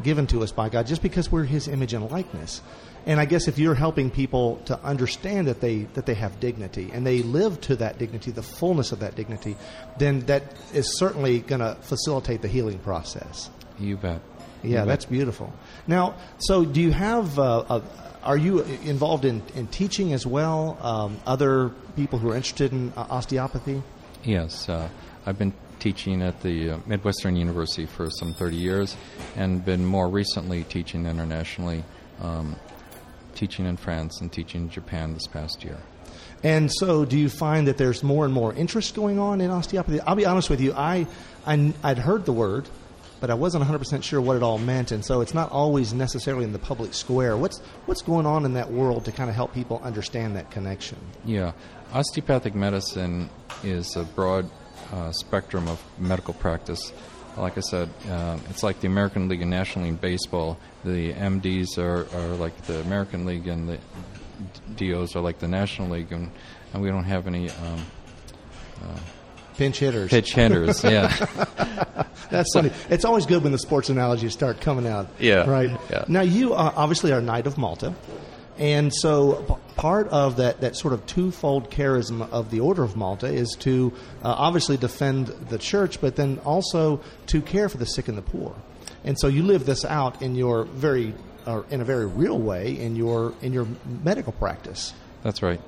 given 0.03 0.27
to 0.29 0.43
us 0.43 0.53
by 0.53 0.69
God 0.69 0.87
just 0.87 1.03
because 1.03 1.31
we're 1.31 1.45
His 1.45 1.69
image 1.69 1.95
and 1.95 2.11
likeness. 2.11 2.61
And 3.07 3.21
I 3.21 3.27
guess 3.27 3.49
if 3.49 3.59
you're 3.59 3.75
helping 3.75 4.11
people 4.11 4.57
to 4.65 4.81
understand 4.83 5.47
that 5.49 5.61
they 5.61 5.83
that 5.93 6.07
they 6.07 6.15
have 6.15 6.41
dignity 6.41 6.91
and 6.93 7.07
they 7.07 7.23
live 7.23 7.61
to 7.63 7.77
that 7.77 7.99
dignity, 7.99 8.31
the 8.31 8.43
fullness 8.43 8.93
of 8.93 9.01
that 9.01 9.15
dignity, 9.15 9.57
then 9.99 10.21
that 10.21 10.43
is 10.73 10.99
certainly 10.99 11.41
going 11.41 11.61
to 11.61 11.77
facilitate 11.83 12.41
the 12.41 12.49
healing 12.49 12.79
process. 12.79 13.51
you 13.79 13.97
bet. 13.97 14.21
You 14.63 14.71
Yeah, 14.71 14.81
bet. 14.81 14.89
that's 14.89 15.05
beautiful. 15.05 15.53
Now, 15.87 16.15
so 16.39 16.65
do 16.65 16.81
you 16.81 16.93
have? 16.93 17.39
Uh, 17.39 17.65
a, 17.69 17.83
are 18.23 18.39
you 18.39 18.61
involved 18.87 19.27
in, 19.27 19.43
in 19.55 19.67
teaching 19.67 20.15
as 20.15 20.27
well? 20.27 20.79
Um, 20.81 21.19
other 21.27 21.69
people 21.95 22.19
who 22.19 22.31
are 22.31 22.37
interested 22.37 22.73
in 22.73 22.91
uh, 22.97 23.05
osteopathy? 23.11 23.83
Yes, 24.25 24.67
uh, 24.71 24.89
I've 25.27 25.39
been 25.39 25.55
teaching 25.79 26.23
at 26.23 26.41
the 26.43 26.71
uh, 26.71 26.79
Midwestern 26.87 27.37
University 27.37 27.87
for 27.87 28.11
some 28.11 28.35
30 28.35 28.57
years, 28.57 28.97
and 29.37 29.65
been 29.65 29.85
more 29.85 30.09
recently 30.09 30.65
teaching 30.65 31.07
internationally, 31.07 31.85
um, 32.21 32.57
teaching 33.35 33.67
in 33.67 33.77
France 33.77 34.21
and 34.21 34.33
teaching 34.33 34.63
in 34.63 34.71
Japan 34.71 35.15
this 35.15 35.27
past 35.27 35.65
year. 35.65 35.79
And 36.43 36.71
so, 36.71 37.07
do 37.07 37.19
you 37.19 37.31
find 37.31 37.69
that 37.69 37.79
there's 37.79 38.03
more 38.03 38.27
and 38.27 38.35
more 38.35 38.53
interest 38.53 38.95
going 38.95 39.19
on 39.19 39.41
in 39.41 39.51
osteopathy? 39.51 40.01
I'll 40.01 40.15
be 40.15 40.27
honest 40.27 40.51
with 40.51 40.61
you. 40.61 40.75
I, 40.75 41.07
I 41.47 41.73
would 41.83 41.99
heard 41.99 42.27
the 42.27 42.35
word, 42.35 42.69
but 43.21 43.31
I 43.31 43.35
wasn't 43.35 43.65
100% 43.65 44.03
sure 44.03 44.21
what 44.21 44.37
it 44.37 44.43
all 44.43 44.59
meant, 44.59 44.93
and 44.93 45.03
so 45.03 45.23
it's 45.23 45.33
not 45.33 45.51
always 45.51 45.95
necessarily 45.95 46.45
in 46.45 46.53
the 46.53 46.59
public 46.59 46.93
square. 46.93 47.39
What's 47.39 47.61
what's 47.87 48.03
going 48.03 48.27
on 48.27 48.45
in 48.45 48.53
that 48.55 48.71
world 48.71 49.07
to 49.07 49.13
kind 49.13 49.31
of 49.31 49.37
help 49.37 49.55
people 49.55 49.81
understand 49.83 50.37
that 50.37 50.51
connection? 50.51 50.99
Yeah, 51.25 51.53
osteopathic 51.95 52.55
medicine 52.55 53.31
is 53.63 53.97
a 53.97 54.05
broad 54.05 54.51
uh, 54.95 55.13
spectrum 55.13 55.69
of 55.69 55.83
medical 55.99 56.35
practice. 56.35 56.93
Like 57.37 57.59
I 57.59 57.63
said, 57.63 57.89
uh, 58.09 58.39
it's 58.49 58.63
like 58.63 58.81
the 58.81 58.87
American 58.87 59.29
League 59.29 59.43
and 59.43 59.51
National 59.51 59.87
League 59.87 60.01
Baseball. 60.01 60.57
The 60.85 61.13
MDs 61.13 61.79
are, 61.79 62.07
are 62.17 62.35
like 62.37 62.57
the 62.63 62.81
American 62.81 63.27
League, 63.27 63.49
and 63.49 63.69
the 63.69 63.79
DOs 64.77 65.17
are 65.17 65.21
like 65.21 65.41
the 65.41 65.49
National 65.49 65.89
League, 65.89 66.13
and, 66.13 66.31
and 66.73 66.81
we 66.83 66.91
don't 66.91 67.05
have 67.05 67.27
any 67.27 67.51
um, 67.51 67.87
uh, 68.83 68.99
pinch 69.57 69.81
hitters. 69.81 70.11
Pitch 70.11 70.33
hitters, 70.33 70.85
yeah. 70.85 71.09
That's 72.31 72.53
funny. 72.55 72.71
It's 72.89 73.05
always 73.05 73.27
good 73.27 73.43
when 73.43 73.51
the 73.51 73.59
sports 73.59 73.89
analogies 73.91 74.33
start 74.33 74.61
coming 74.61 74.87
out. 74.87 75.09
Yeah. 75.19 75.49
Right. 75.51 75.71
Yeah. 75.91 76.05
Now 76.07 76.23
you 76.23 76.55
uh, 76.55 76.73
obviously 76.77 77.13
are 77.13 77.21
Knight 77.21 77.49
of 77.49 77.59
Malta, 77.59 77.95
and 78.59 78.95
so 78.95 79.59
part 79.77 80.09
of 80.09 80.37
that 80.37 80.61
that 80.61 80.77
sort 80.77 80.95
of 80.95 81.05
twofold 81.07 81.71
charism 81.71 82.29
of 82.31 82.51
the 82.51 82.61
Order 82.61 82.83
of 82.83 82.97
Malta 82.97 83.27
is 83.27 83.57
to 83.61 83.93
uh, 84.23 84.35
obviously 84.37 84.77
defend 84.77 85.29
the 85.49 85.59
church, 85.59 86.01
but 86.01 86.17
then 86.17 86.39
also 86.45 87.01
to 87.27 87.41
care 87.41 87.69
for 87.69 87.79
the 87.79 87.87
sick 87.87 88.09
and 88.09 88.17
the 88.17 88.23
poor. 88.23 88.55
And 89.05 89.19
so 89.19 89.29
you 89.29 89.43
live 89.43 89.67
this 89.67 89.85
out 89.85 90.23
in 90.23 90.35
your 90.35 90.65
very 90.65 91.15
or 91.47 91.67
in 91.71 91.81
a 91.81 91.85
very 91.85 92.07
real 92.07 92.39
way 92.39 92.79
in 92.79 92.97
your 92.97 93.35
in 93.43 93.53
your 93.53 93.67
medical 94.03 94.33
practice. 94.33 94.95
That's 95.23 95.43
right. 95.43 95.61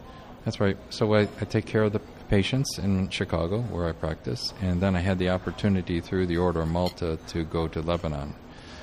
That's 0.45 0.61
right. 0.61 0.77
So 0.91 1.15
I, 1.15 1.23
I 1.41 1.45
take 1.45 1.67
care 1.67 1.83
of 1.83 1.93
the 1.93 2.01
patients 2.29 2.79
in 2.79 3.09
Chicago, 3.09 3.63
where 3.63 3.89
I 3.89 3.93
practice, 3.93 4.53
and 4.61 4.81
then 4.81 4.97
I 4.97 5.01
had 5.01 5.19
the 5.19 5.31
opportunity 5.31 6.01
through 6.01 6.27
the 6.27 6.37
Order 6.37 6.63
of 6.63 6.69
Malta 6.69 7.19
to 7.29 7.45
go 7.45 7.69
to 7.69 7.81
Lebanon. 7.81 8.35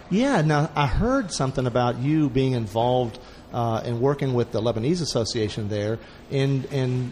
Yeah, 0.10 0.42
now 0.42 0.70
I 0.76 0.88
heard 0.88 1.32
something 1.32 1.66
about 1.66 2.00
you 2.00 2.30
being 2.30 2.54
involved 2.54 3.20
uh, 3.54 3.82
in 3.86 4.02
working 4.02 4.34
with 4.34 4.52
the 4.52 4.60
Lebanese 4.62 5.02
Association 5.02 5.70
there 5.70 6.00
in 6.32 6.64
in 6.66 7.12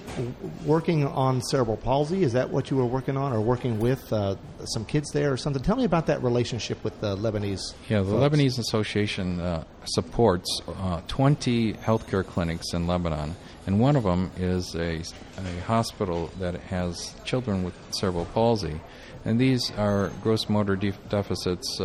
working 0.65 1.05
on 1.05 1.41
cerebral 1.41 1.77
palsy. 1.77 2.23
Is 2.23 2.33
that 2.33 2.49
what 2.49 2.71
you 2.71 2.77
were 2.77 2.85
working 2.85 3.15
on, 3.15 3.31
or 3.31 3.39
working 3.39 3.79
with 3.79 4.11
uh, 4.11 4.35
some 4.65 4.83
kids 4.83 5.11
there, 5.11 5.31
or 5.31 5.37
something? 5.37 5.61
Tell 5.61 5.75
me 5.75 5.83
about 5.85 6.07
that 6.07 6.23
relationship 6.23 6.83
with 6.83 6.99
the 6.99 7.15
Lebanese. 7.15 7.61
Yeah, 7.87 7.99
the 7.99 8.11
folks. 8.11 8.35
Lebanese 8.35 8.59
Association 8.59 9.39
uh, 9.39 9.63
supports 9.85 10.61
uh, 10.67 11.01
20 11.07 11.73
healthcare 11.73 12.25
clinics 12.25 12.73
in 12.73 12.87
Lebanon, 12.87 13.35
and 13.67 13.79
one 13.79 13.95
of 13.95 14.03
them 14.03 14.31
is 14.37 14.75
a, 14.75 15.03
a 15.37 15.61
hospital 15.65 16.31
that 16.39 16.55
has 16.55 17.13
children 17.23 17.63
with 17.63 17.75
cerebral 17.91 18.25
palsy, 18.25 18.81
and 19.25 19.39
these 19.39 19.71
are 19.77 20.11
gross 20.23 20.49
motor 20.49 20.75
def- 20.75 20.97
deficits. 21.09 21.79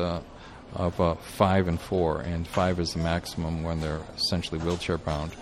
Uh, 0.77 0.87
of 0.87 1.01
uh, 1.01 1.15
five 1.15 1.69
and 1.69 1.81
four, 1.81 2.21
and 2.21 2.47
five 2.47 2.79
is 2.81 2.93
the 2.93 2.99
maximum 2.99 3.63
when 3.63 3.81
they're 3.81 4.03
essentially 4.17 4.61
wheelchair 4.61 4.99
bound. 4.99 5.33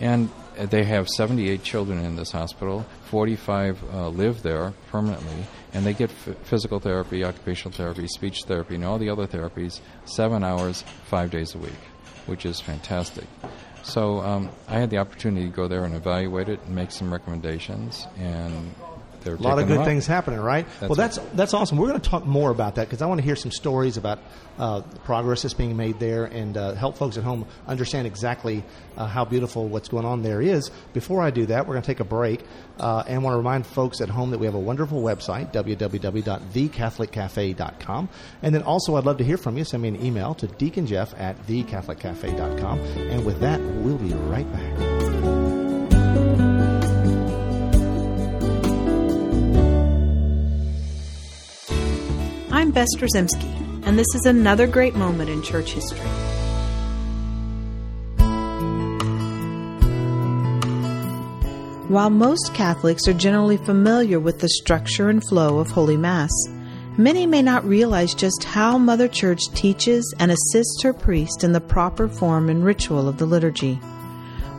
And 0.00 0.28
they 0.56 0.84
have 0.84 1.08
78 1.08 1.62
children 1.62 2.04
in 2.04 2.16
this 2.16 2.32
hospital. 2.32 2.84
45 3.04 3.82
uh, 3.92 4.08
live 4.08 4.42
there 4.42 4.72
permanently, 4.90 5.44
and 5.72 5.86
they 5.86 5.94
get 5.94 6.10
f- 6.10 6.36
physical 6.42 6.80
therapy, 6.80 7.24
occupational 7.24 7.76
therapy, 7.76 8.06
speech 8.08 8.44
therapy, 8.44 8.74
and 8.74 8.84
all 8.84 8.98
the 8.98 9.08
other 9.08 9.26
therapies 9.26 9.80
seven 10.04 10.42
hours, 10.42 10.84
five 11.04 11.30
days 11.30 11.54
a 11.54 11.58
week, 11.58 11.82
which 12.26 12.44
is 12.44 12.60
fantastic. 12.60 13.24
So 13.82 14.20
um, 14.20 14.50
I 14.68 14.78
had 14.78 14.90
the 14.90 14.98
opportunity 14.98 15.46
to 15.46 15.52
go 15.54 15.68
there 15.68 15.84
and 15.84 15.94
evaluate 15.94 16.48
it 16.48 16.60
and 16.66 16.74
make 16.74 16.90
some 16.90 17.12
recommendations, 17.12 18.06
and 18.18 18.74
they're 19.24 19.34
A 19.34 19.38
lot 19.38 19.58
of 19.58 19.68
good 19.68 19.84
things 19.84 20.06
happening, 20.06 20.40
right? 20.40 20.66
That's 20.80 20.88
well, 20.88 20.96
that's 20.96 21.18
that's 21.34 21.54
awesome. 21.54 21.78
We're 21.78 21.88
going 21.88 22.00
to 22.00 22.10
talk 22.10 22.26
more 22.26 22.50
about 22.50 22.76
that 22.76 22.88
because 22.88 23.02
I 23.02 23.06
want 23.06 23.20
to 23.20 23.24
hear 23.24 23.36
some 23.36 23.50
stories 23.50 23.96
about 23.96 24.18
uh, 24.58 24.82
progress 25.04 25.42
that's 25.42 25.54
being 25.54 25.76
made 25.76 25.98
there 25.98 26.24
and 26.24 26.56
uh, 26.56 26.74
help 26.74 26.96
folks 26.96 27.16
at 27.16 27.24
home 27.24 27.46
understand 27.66 28.06
exactly 28.06 28.62
uh, 28.96 29.06
how 29.06 29.24
beautiful 29.24 29.68
what's 29.68 29.88
going 29.88 30.04
on 30.04 30.22
there 30.22 30.42
is. 30.42 30.70
Before 30.92 31.22
I 31.22 31.30
do 31.30 31.46
that, 31.46 31.66
we're 31.66 31.74
going 31.74 31.82
to 31.82 31.86
take 31.86 32.00
a 32.00 32.04
break 32.04 32.42
uh, 32.78 33.04
and 33.06 33.22
want 33.22 33.34
to 33.34 33.38
remind 33.38 33.64
folks 33.66 34.00
at 34.00 34.08
home 34.08 34.30
that 34.30 34.38
we 34.38 34.46
have 34.46 34.54
a 34.54 34.60
wonderful 34.60 35.02
website, 35.02 35.52
www.thecatholiccafe.com. 35.52 38.08
And 38.42 38.54
then 38.54 38.62
also, 38.62 38.96
I'd 38.96 39.04
love 39.04 39.18
to 39.18 39.24
hear 39.24 39.36
from 39.36 39.58
you. 39.58 39.64
Send 39.64 39.82
me 39.82 39.88
an 39.88 40.02
email 40.04 40.34
to 40.34 40.46
deaconjeff 40.46 41.18
at 41.18 41.44
thecatholiccafe.com. 41.46 42.78
And 42.80 43.24
with 43.24 43.40
that, 43.40 43.60
we'll 43.60 43.98
be 43.98 44.12
right 44.12 44.52
back. 44.52 45.01
I'm 52.62 52.70
Bess 52.70 52.94
Drzymski, 52.96 53.82
and 53.84 53.98
this 53.98 54.06
is 54.14 54.24
another 54.24 54.68
great 54.68 54.94
moment 54.94 55.28
in 55.28 55.42
church 55.42 55.72
history. 55.72 55.98
While 61.88 62.10
most 62.10 62.54
Catholics 62.54 63.08
are 63.08 63.14
generally 63.14 63.56
familiar 63.56 64.20
with 64.20 64.38
the 64.38 64.48
structure 64.48 65.08
and 65.08 65.26
flow 65.26 65.58
of 65.58 65.72
Holy 65.72 65.96
Mass, 65.96 66.30
many 66.96 67.26
may 67.26 67.42
not 67.42 67.64
realize 67.64 68.14
just 68.14 68.44
how 68.44 68.78
Mother 68.78 69.08
Church 69.08 69.42
teaches 69.54 70.14
and 70.20 70.30
assists 70.30 70.84
her 70.84 70.92
priest 70.92 71.42
in 71.42 71.50
the 71.50 71.60
proper 71.60 72.08
form 72.08 72.48
and 72.48 72.64
ritual 72.64 73.08
of 73.08 73.18
the 73.18 73.26
liturgy. 73.26 73.74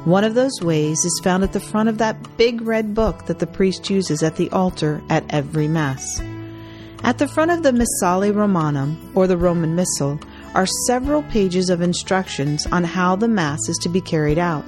One 0.04 0.26
of 0.26 0.36
those 0.36 0.60
ways 0.62 0.98
is 1.06 1.22
found 1.24 1.46
at 1.46 1.54
the 1.54 1.62
front 1.62 1.88
of 1.88 2.00
that 2.00 2.36
big 2.36 2.64
red 2.64 2.94
book 2.94 3.28
that 3.28 3.40
the 3.40 3.48
priest 3.48 3.90
uses 3.90 4.24
at 4.24 4.36
the 4.36 4.50
altar 4.50 5.02
at 5.10 5.24
every 5.34 5.70
Mass. 5.70 6.22
At 7.04 7.18
the 7.18 7.28
front 7.28 7.52
of 7.52 7.64
the 7.64 7.74
Missale 7.74 8.34
Romanum, 8.34 9.12
or 9.14 9.28
the 9.28 9.36
Roman 9.38 9.76
Missal, 9.76 10.20
are 10.56 10.66
several 10.88 11.22
pages 11.24 11.70
of 11.70 11.82
instructions 11.82 12.66
on 12.68 12.86
how 12.86 13.18
the 13.18 13.28
Mass 13.28 13.60
is 13.68 13.78
to 13.80 13.90
be 13.90 14.00
carried 14.00 14.38
out. 14.38 14.64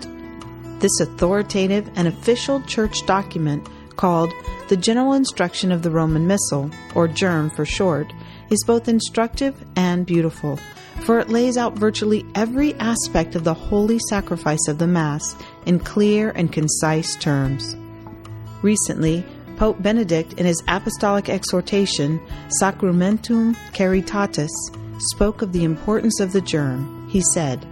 This 0.80 1.00
authoritative 1.00 1.90
and 1.96 2.10
official 2.10 2.62
church 2.64 3.06
document, 3.06 3.70
called 3.96 4.34
the 4.68 4.76
General 4.76 5.14
Instruction 5.14 5.72
of 5.72 5.82
the 5.82 5.92
Roman 5.92 6.28
Missal, 6.28 6.70
or 6.94 7.08
GIRM 7.08 7.50
for 7.52 7.64
short, 7.64 8.12
is 8.50 8.62
both 8.68 8.90
instructive 8.90 9.56
and 9.78 10.06
beautiful, 10.06 10.60
for 11.06 11.20
it 11.20 11.30
lays 11.30 11.56
out 11.56 11.78
virtually 11.78 12.26
every 12.36 12.74
aspect 12.76 13.36
of 13.36 13.46
the 13.46 13.54
holy 13.54 14.00
sacrifice 14.10 14.68
of 14.68 14.78
the 14.78 14.88
Mass 14.88 15.38
in 15.66 15.80
clear 15.80 16.32
and 16.32 16.52
concise 16.52 17.16
terms. 17.16 17.78
Recently, 18.62 19.26
Pope 19.58 19.82
Benedict, 19.82 20.34
in 20.34 20.46
his 20.46 20.62
apostolic 20.68 21.30
exhortation, 21.30 22.20
Sacramentum 22.60 23.56
Caritatis, 23.74 24.52
spoke 25.00 25.42
of 25.42 25.54
the 25.54 25.64
importance 25.64 26.20
of 26.20 26.34
the 26.34 26.42
GIRM. 26.42 27.10
He 27.10 27.22
said, 27.34 27.66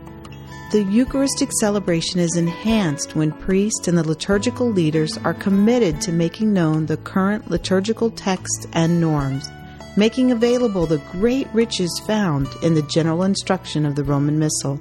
The 0.72 0.84
Eucharistic 0.84 1.52
celebration 1.60 2.20
is 2.20 2.36
enhanced 2.36 3.16
when 3.16 3.32
priests 3.32 3.88
and 3.88 3.98
the 3.98 4.08
liturgical 4.08 4.70
leaders 4.70 5.18
are 5.20 5.34
committed 5.34 6.02
to 6.02 6.12
making 6.12 6.54
known 6.54 6.86
the 6.86 6.98
current 6.98 7.50
liturgical 7.50 8.10
texts 8.12 8.66
and 8.74 9.02
norms, 9.02 9.50
making 9.98 10.32
available 10.32 10.86
the 10.86 11.02
great 11.12 11.48
riches 11.54 12.02
found 12.08 12.48
in 12.64 12.74
the 12.74 12.82
general 12.84 13.24
instruction 13.24 13.86
of 13.86 13.96
the 13.96 14.04
Roman 14.04 14.40
Missal. 14.40 14.80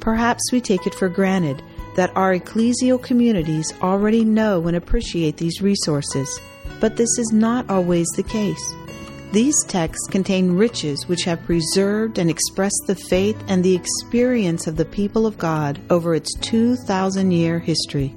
Perhaps 0.00 0.50
we 0.50 0.60
take 0.60 0.86
it 0.86 0.94
for 0.94 1.08
granted 1.08 1.62
that 1.96 2.16
our 2.16 2.34
ecclesial 2.34 3.02
communities 3.02 3.72
already 3.82 4.24
know 4.24 4.66
and 4.66 4.76
appreciate 4.76 5.36
these 5.36 5.62
resources, 5.62 6.40
but 6.80 6.96
this 6.96 7.18
is 7.18 7.32
not 7.32 7.68
always 7.68 8.08
the 8.16 8.22
case. 8.22 8.74
These 9.32 9.64
texts 9.64 10.06
contain 10.10 10.52
riches 10.52 11.08
which 11.08 11.24
have 11.24 11.42
preserved 11.44 12.18
and 12.18 12.28
expressed 12.28 12.82
the 12.86 12.94
faith 12.94 13.42
and 13.48 13.64
the 13.64 13.74
experience 13.74 14.66
of 14.66 14.76
the 14.76 14.84
people 14.84 15.26
of 15.26 15.38
God 15.38 15.80
over 15.88 16.14
its 16.14 16.34
2,000 16.40 17.30
year 17.30 17.58
history. 17.58 18.14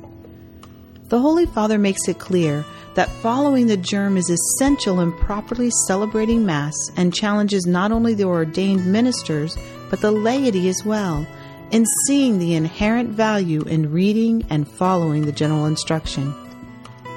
The 1.07 1.19
Holy 1.19 1.45
Father 1.45 1.77
makes 1.77 2.07
it 2.09 2.19
clear 2.19 2.65
that 2.95 3.09
following 3.09 3.67
the 3.67 3.77
GIRM 3.77 4.17
is 4.17 4.29
essential 4.29 4.99
in 4.99 5.13
properly 5.13 5.69
celebrating 5.87 6.45
Mass 6.45 6.75
and 6.97 7.13
challenges 7.13 7.65
not 7.65 7.91
only 7.91 8.13
the 8.13 8.23
ordained 8.23 8.85
ministers, 8.85 9.57
but 9.89 10.01
the 10.01 10.11
laity 10.11 10.67
as 10.67 10.83
well 10.83 11.25
in 11.71 11.85
seeing 12.07 12.39
the 12.39 12.55
inherent 12.55 13.09
value 13.09 13.61
in 13.63 13.91
reading 13.91 14.45
and 14.49 14.67
following 14.67 15.25
the 15.25 15.31
general 15.31 15.65
instruction. 15.65 16.33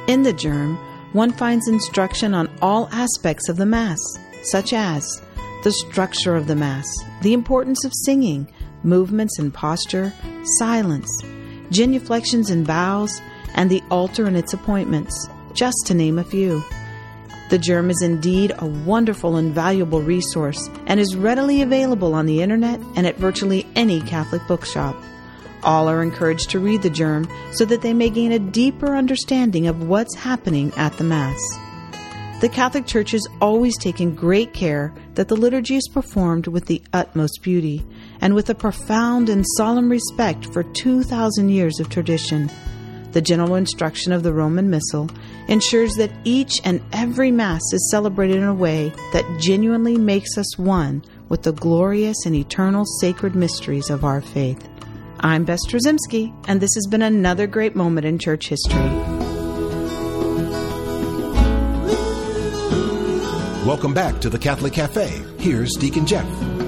In 0.06 0.22
the 0.22 0.32
GIRM, 0.32 0.76
one 1.12 1.32
finds 1.32 1.68
instruction 1.68 2.34
on 2.34 2.50
all 2.60 2.88
aspects 2.92 3.48
of 3.48 3.56
the 3.56 3.66
Mass, 3.66 3.98
such 4.42 4.72
as 4.72 5.22
the 5.64 5.72
structure 5.72 6.36
of 6.36 6.46
the 6.46 6.56
Mass, 6.56 6.86
the 7.22 7.32
importance 7.32 7.84
of 7.84 7.92
singing, 8.04 8.46
movements 8.82 9.38
and 9.38 9.52
posture, 9.52 10.12
silence, 10.58 11.10
genuflections 11.70 12.50
and 12.50 12.66
bows, 12.66 13.20
and 13.54 13.70
the 13.70 13.82
altar 13.90 14.26
and 14.26 14.36
its 14.36 14.52
appointments, 14.52 15.28
just 15.52 15.76
to 15.86 15.94
name 15.94 16.18
a 16.18 16.24
few. 16.24 16.62
The 17.50 17.58
GIRM 17.58 17.90
is 17.90 18.02
indeed 18.02 18.52
a 18.58 18.66
wonderful 18.66 19.36
and 19.36 19.54
valuable 19.54 20.02
resource 20.02 20.68
and 20.86 21.00
is 21.00 21.16
readily 21.16 21.62
available 21.62 22.12
on 22.12 22.26
the 22.26 22.42
internet 22.42 22.78
and 22.94 23.06
at 23.06 23.16
virtually 23.16 23.66
any 23.74 24.02
Catholic 24.02 24.46
bookshop. 24.46 24.94
All 25.62 25.88
are 25.88 26.02
encouraged 26.02 26.50
to 26.50 26.58
read 26.58 26.82
the 26.82 26.90
GIRM 26.90 27.26
so 27.52 27.64
that 27.64 27.80
they 27.80 27.94
may 27.94 28.10
gain 28.10 28.32
a 28.32 28.38
deeper 28.38 28.94
understanding 28.94 29.66
of 29.66 29.88
what's 29.88 30.14
happening 30.14 30.72
at 30.76 30.92
the 30.98 31.04
Mass. 31.04 31.40
The 32.42 32.50
Catholic 32.50 32.86
Church 32.86 33.12
has 33.12 33.26
always 33.40 33.78
taken 33.78 34.14
great 34.14 34.52
care 34.52 34.94
that 35.14 35.28
the 35.28 35.34
liturgy 35.34 35.76
is 35.76 35.88
performed 35.88 36.48
with 36.48 36.66
the 36.66 36.82
utmost 36.92 37.42
beauty 37.42 37.82
and 38.20 38.34
with 38.34 38.50
a 38.50 38.54
profound 38.54 39.30
and 39.30 39.44
solemn 39.56 39.88
respect 39.88 40.46
for 40.52 40.62
2,000 40.62 41.48
years 41.48 41.80
of 41.80 41.88
tradition. 41.88 42.50
The 43.12 43.22
general 43.22 43.54
instruction 43.54 44.12
of 44.12 44.22
the 44.22 44.32
Roman 44.32 44.68
Missal 44.68 45.08
ensures 45.48 45.94
that 45.96 46.12
each 46.24 46.60
and 46.64 46.80
every 46.92 47.30
Mass 47.30 47.62
is 47.72 47.90
celebrated 47.90 48.36
in 48.36 48.44
a 48.44 48.54
way 48.54 48.92
that 49.12 49.24
genuinely 49.40 49.96
makes 49.96 50.36
us 50.36 50.58
one 50.58 51.02
with 51.28 51.42
the 51.42 51.52
glorious 51.52 52.26
and 52.26 52.34
eternal 52.34 52.84
sacred 53.00 53.34
mysteries 53.34 53.90
of 53.90 54.04
our 54.04 54.20
faith. 54.20 54.68
I'm 55.20 55.44
Bess 55.44 55.60
Trzymski, 55.66 56.34
and 56.46 56.60
this 56.60 56.74
has 56.74 56.86
been 56.86 57.02
another 57.02 57.46
great 57.46 57.74
moment 57.74 58.06
in 58.06 58.18
church 58.18 58.48
history. 58.48 58.76
Welcome 63.64 63.92
back 63.94 64.20
to 64.20 64.30
the 64.30 64.38
Catholic 64.38 64.74
Cafe. 64.74 65.22
Here's 65.38 65.72
Deacon 65.74 66.06
Jeff. 66.06 66.67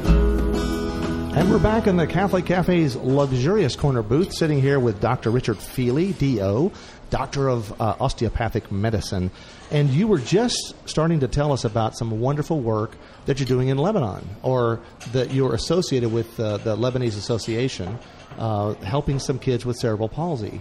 And 1.32 1.48
we're 1.48 1.60
back 1.60 1.86
in 1.86 1.96
the 1.96 2.08
Catholic 2.08 2.44
Cafe's 2.44 2.96
luxurious 2.96 3.76
corner 3.76 4.02
booth, 4.02 4.32
sitting 4.34 4.60
here 4.60 4.80
with 4.80 5.00
Dr. 5.00 5.30
Richard 5.30 5.58
Feely, 5.58 6.12
DO, 6.12 6.72
Doctor 7.10 7.48
of 7.48 7.80
uh, 7.80 7.94
Osteopathic 8.00 8.72
Medicine. 8.72 9.30
And 9.70 9.90
you 9.90 10.08
were 10.08 10.18
just 10.18 10.74
starting 10.86 11.20
to 11.20 11.28
tell 11.28 11.52
us 11.52 11.64
about 11.64 11.96
some 11.96 12.20
wonderful 12.20 12.60
work 12.60 12.96
that 13.26 13.38
you're 13.38 13.46
doing 13.46 13.68
in 13.68 13.78
Lebanon, 13.78 14.28
or 14.42 14.80
that 15.12 15.32
you're 15.32 15.54
associated 15.54 16.12
with 16.12 16.38
uh, 16.40 16.56
the 16.58 16.76
Lebanese 16.76 17.16
Association, 17.16 17.96
uh, 18.36 18.74
helping 18.74 19.20
some 19.20 19.38
kids 19.38 19.64
with 19.64 19.76
cerebral 19.76 20.08
palsy. 20.08 20.60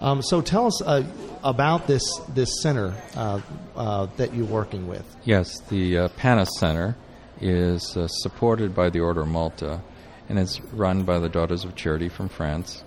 Um, 0.00 0.22
so 0.22 0.40
tell 0.40 0.66
us 0.66 0.82
uh, 0.82 1.04
about 1.44 1.86
this 1.86 2.02
this 2.34 2.62
center 2.62 2.94
uh, 3.14 3.40
uh, 3.76 4.06
that 4.16 4.34
you're 4.34 4.46
working 4.46 4.86
with. 4.88 5.04
Yes, 5.24 5.60
the 5.68 5.98
uh, 5.98 6.08
Panis 6.16 6.50
Center 6.58 6.96
is 7.40 7.96
uh, 7.96 8.06
supported 8.08 8.74
by 8.74 8.90
the 8.90 9.00
Order 9.00 9.22
of 9.22 9.28
Malta, 9.28 9.80
and 10.28 10.38
it's 10.38 10.60
run 10.72 11.04
by 11.04 11.18
the 11.18 11.28
Daughters 11.28 11.64
of 11.64 11.74
Charity 11.74 12.08
from 12.08 12.28
France. 12.28 12.84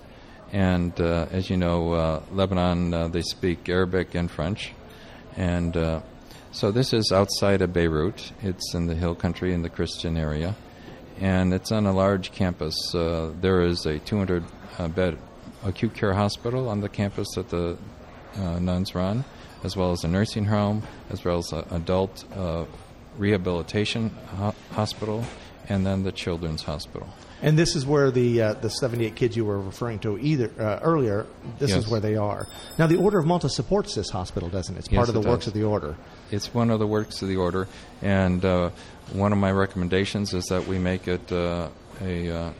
And 0.52 1.00
uh, 1.00 1.28
as 1.32 1.50
you 1.50 1.58
know, 1.58 2.24
Lebanon 2.32 3.12
they 3.12 3.22
speak 3.22 3.70
Arabic 3.70 4.16
and 4.16 4.32
French, 4.32 4.74
and 5.38 5.76
so 6.52 6.72
this 6.72 6.92
is 6.92 7.12
outside 7.12 7.62
of 7.62 7.72
Beirut. 7.72 8.32
It's 8.42 8.74
in 8.74 8.88
the 8.88 8.96
hill 8.96 9.14
country 9.14 9.54
in 9.54 9.62
the 9.62 9.70
Christian 9.70 10.18
area, 10.18 10.56
and 11.20 11.54
it's 11.54 11.72
on 11.72 11.86
a 11.86 11.94
large 11.94 12.32
campus. 12.32 12.76
there 12.94 13.62
is 13.62 13.86
a 13.86 14.00
200 14.00 14.44
bed 14.96 15.20
acute 15.64 15.94
care 15.94 16.14
hospital 16.14 16.70
on 16.70 16.82
the 16.82 16.90
campus 16.90 17.28
that 17.36 17.50
the 17.50 17.78
uh, 18.38 18.60
nuns 18.60 18.96
run, 18.96 19.26
as 19.64 19.76
well 19.76 19.92
as 19.92 20.04
a 20.04 20.08
nursing 20.08 20.46
home, 20.46 20.84
as 21.10 21.24
well 21.26 21.40
as 21.40 21.52
an 21.52 21.66
adult 21.72 22.24
uh, 22.36 22.66
rehabilitation 23.18 24.10
ho- 24.38 24.56
hospital, 24.72 25.24
and 25.68 25.86
then 25.86 26.04
the 26.04 26.12
children's 26.12 26.64
hospital. 26.64 27.08
And 27.42 27.58
this 27.58 27.76
is 27.76 27.86
where 27.86 28.12
the 28.12 28.42
uh, 28.42 28.54
the 28.54 28.70
78 28.70 29.16
kids 29.16 29.38
you 29.38 29.46
were 29.46 29.60
referring 29.60 30.00
to 30.00 30.18
either 30.20 30.52
uh, 30.60 30.80
earlier. 30.82 31.26
This 31.58 31.70
yes. 31.70 31.80
is 31.80 31.88
where 31.88 32.02
they 32.02 32.16
are 32.16 32.48
now. 32.78 32.88
The 32.88 32.98
Order 32.98 33.20
of 33.20 33.26
Malta 33.26 33.50
supports 33.50 33.96
this 33.96 34.10
hospital, 34.10 34.50
doesn't 34.50 34.76
it? 34.76 34.80
It's 34.80 34.88
part 34.90 35.08
yes, 35.08 35.16
of 35.16 35.24
the 35.24 35.30
works 35.30 35.46
does. 35.46 35.48
of 35.48 35.54
the 35.54 35.64
order. 35.64 35.96
It's 36.32 36.54
one 36.54 36.70
of 36.70 36.80
the 36.80 36.88
works 36.88 37.22
of 37.22 37.30
the 37.30 37.38
order, 37.38 37.68
and 38.02 38.44
uh, 38.44 38.72
one 39.14 39.32
of 39.32 39.38
my 39.38 39.52
recommendations 39.52 40.34
is 40.34 40.46
that 40.46 40.68
we 40.68 40.80
make 40.80 41.08
it 41.08 41.32
uh, 41.32 41.70
a, 42.02 42.30
uh, 42.30 42.52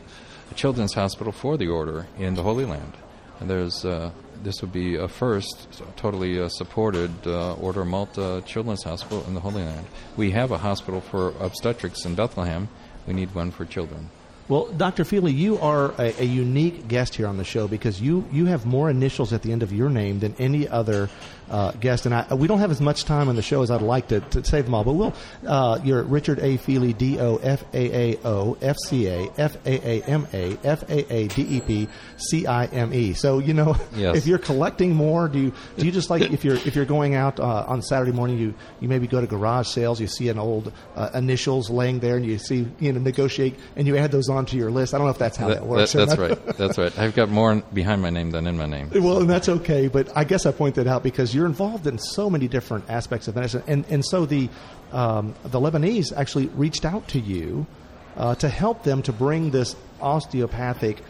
a, 0.50 0.54
children's 0.54 0.94
hospital 0.94 1.32
for 1.32 1.58
the 1.58 1.68
order 1.68 2.06
in 2.18 2.34
the 2.34 2.42
Holy 2.42 2.64
Land. 2.64 2.94
And 3.38 3.50
there's 3.50 3.84
uh, 3.84 4.10
this 4.42 4.62
would 4.62 4.72
be 4.72 4.96
a 4.96 5.08
first, 5.08 5.82
totally 5.96 6.48
supported 6.48 7.26
Order 7.26 7.82
of 7.82 7.86
Malta 7.86 8.42
Children's 8.46 8.84
Hospital 8.84 9.22
in 9.26 9.34
the 9.34 9.40
Holy 9.40 9.62
Land. 9.62 9.86
We 10.16 10.30
have 10.30 10.50
a 10.50 10.58
hospital 10.58 11.02
for 11.02 11.34
obstetrics 11.38 12.06
in 12.06 12.14
Bethlehem. 12.14 12.68
We 13.06 13.12
need 13.12 13.34
one 13.34 13.50
for 13.50 13.66
children. 13.66 14.08
Well, 14.50 14.66
Dr. 14.76 15.04
Feely, 15.04 15.30
you 15.30 15.60
are 15.60 15.92
a, 15.92 16.12
a, 16.22 16.24
unique 16.24 16.88
guest 16.88 17.14
here 17.14 17.28
on 17.28 17.36
the 17.36 17.44
show 17.44 17.68
because 17.68 18.02
you, 18.02 18.24
you 18.32 18.46
have 18.46 18.66
more 18.66 18.90
initials 18.90 19.32
at 19.32 19.42
the 19.42 19.52
end 19.52 19.62
of 19.62 19.72
your 19.72 19.88
name 19.88 20.18
than 20.18 20.34
any 20.40 20.66
other 20.66 21.08
uh, 21.50 21.72
guest. 21.72 22.06
And 22.06 22.14
I, 22.14 22.34
we 22.34 22.46
don't 22.46 22.60
have 22.60 22.70
as 22.70 22.80
much 22.80 23.04
time 23.04 23.28
on 23.28 23.36
the 23.36 23.42
show 23.42 23.62
as 23.62 23.70
I'd 23.70 23.82
like 23.82 24.08
to, 24.08 24.20
to 24.20 24.44
save 24.44 24.64
them 24.64 24.74
all, 24.74 24.84
but 24.84 24.92
we'll. 24.92 25.14
Uh, 25.46 25.80
you're 25.82 26.02
Richard 26.02 26.38
A. 26.38 26.56
Feely, 26.56 26.92
D 26.92 27.18
O 27.18 27.36
F 27.36 27.64
A 27.74 28.14
A 28.14 28.18
O 28.24 28.56
F 28.60 28.76
C 28.86 29.08
A 29.08 29.30
F 29.38 29.56
A 29.66 29.88
A 29.88 30.02
M 30.04 30.26
A 30.32 30.56
F 30.62 30.88
A 30.88 31.12
A 31.12 31.28
D 31.28 31.42
E 31.42 31.60
P 31.60 31.88
C 32.16 32.46
I 32.46 32.66
M 32.66 32.92
E. 32.92 33.14
So 33.14 33.38
you 33.38 33.54
know, 33.54 33.76
yes. 33.94 34.16
if 34.16 34.26
you're 34.26 34.38
collecting 34.38 34.94
more, 34.94 35.28
do 35.28 35.38
you 35.38 35.52
do 35.76 35.86
you 35.86 35.92
just 35.92 36.10
like 36.10 36.22
if 36.22 36.44
you're 36.44 36.56
if 36.56 36.76
you're 36.76 36.84
going 36.84 37.14
out 37.14 37.40
uh, 37.40 37.64
on 37.66 37.82
Saturday 37.82 38.12
morning, 38.12 38.38
you 38.38 38.54
you 38.80 38.88
maybe 38.88 39.06
go 39.06 39.20
to 39.20 39.26
garage 39.26 39.68
sales, 39.68 40.00
you 40.00 40.06
see 40.06 40.28
an 40.28 40.38
old 40.38 40.72
uh, 40.96 41.10
initials 41.14 41.70
laying 41.70 42.00
there, 42.00 42.16
and 42.16 42.26
you 42.26 42.38
see 42.38 42.66
you 42.78 42.92
know 42.92 43.00
negotiate, 43.00 43.58
and 43.76 43.86
you 43.86 43.96
add 43.96 44.12
those 44.12 44.28
onto 44.28 44.56
your 44.56 44.70
list. 44.70 44.94
I 44.94 44.98
don't 44.98 45.06
know 45.06 45.12
if 45.12 45.18
that's 45.18 45.36
how 45.36 45.48
that, 45.48 45.60
that 45.60 45.66
works. 45.66 45.92
That, 45.92 46.06
that's 46.06 46.18
right. 46.18 46.46
That's 46.56 46.78
right. 46.78 46.96
I've 46.98 47.14
got 47.14 47.28
more 47.28 47.56
behind 47.72 48.02
my 48.02 48.10
name 48.10 48.30
than 48.30 48.46
in 48.46 48.56
my 48.56 48.66
name. 48.66 48.90
Well, 48.94 49.18
and 49.18 49.30
that's 49.30 49.48
okay, 49.48 49.88
but 49.88 50.14
I 50.16 50.24
guess 50.24 50.46
I 50.46 50.52
point 50.52 50.74
that 50.76 50.86
out 50.86 51.02
because 51.02 51.34
you're 51.40 51.48
involved 51.48 51.86
in 51.86 51.96
so 51.98 52.28
many 52.28 52.48
different 52.48 52.90
aspects 52.90 53.26
of 53.26 53.34
medicine, 53.34 53.62
and 53.66 53.86
and 53.88 54.04
so 54.04 54.26
the 54.26 54.50
um, 54.92 55.34
the 55.42 55.58
Lebanese 55.58 56.12
actually 56.14 56.48
reached 56.48 56.84
out 56.84 57.08
to 57.08 57.18
you 57.18 57.66
uh, 58.18 58.34
to 58.34 58.48
help 58.48 58.82
them 58.82 59.00
to 59.02 59.12
bring 59.12 59.50
this 59.50 59.74
osteopathic 60.02 61.02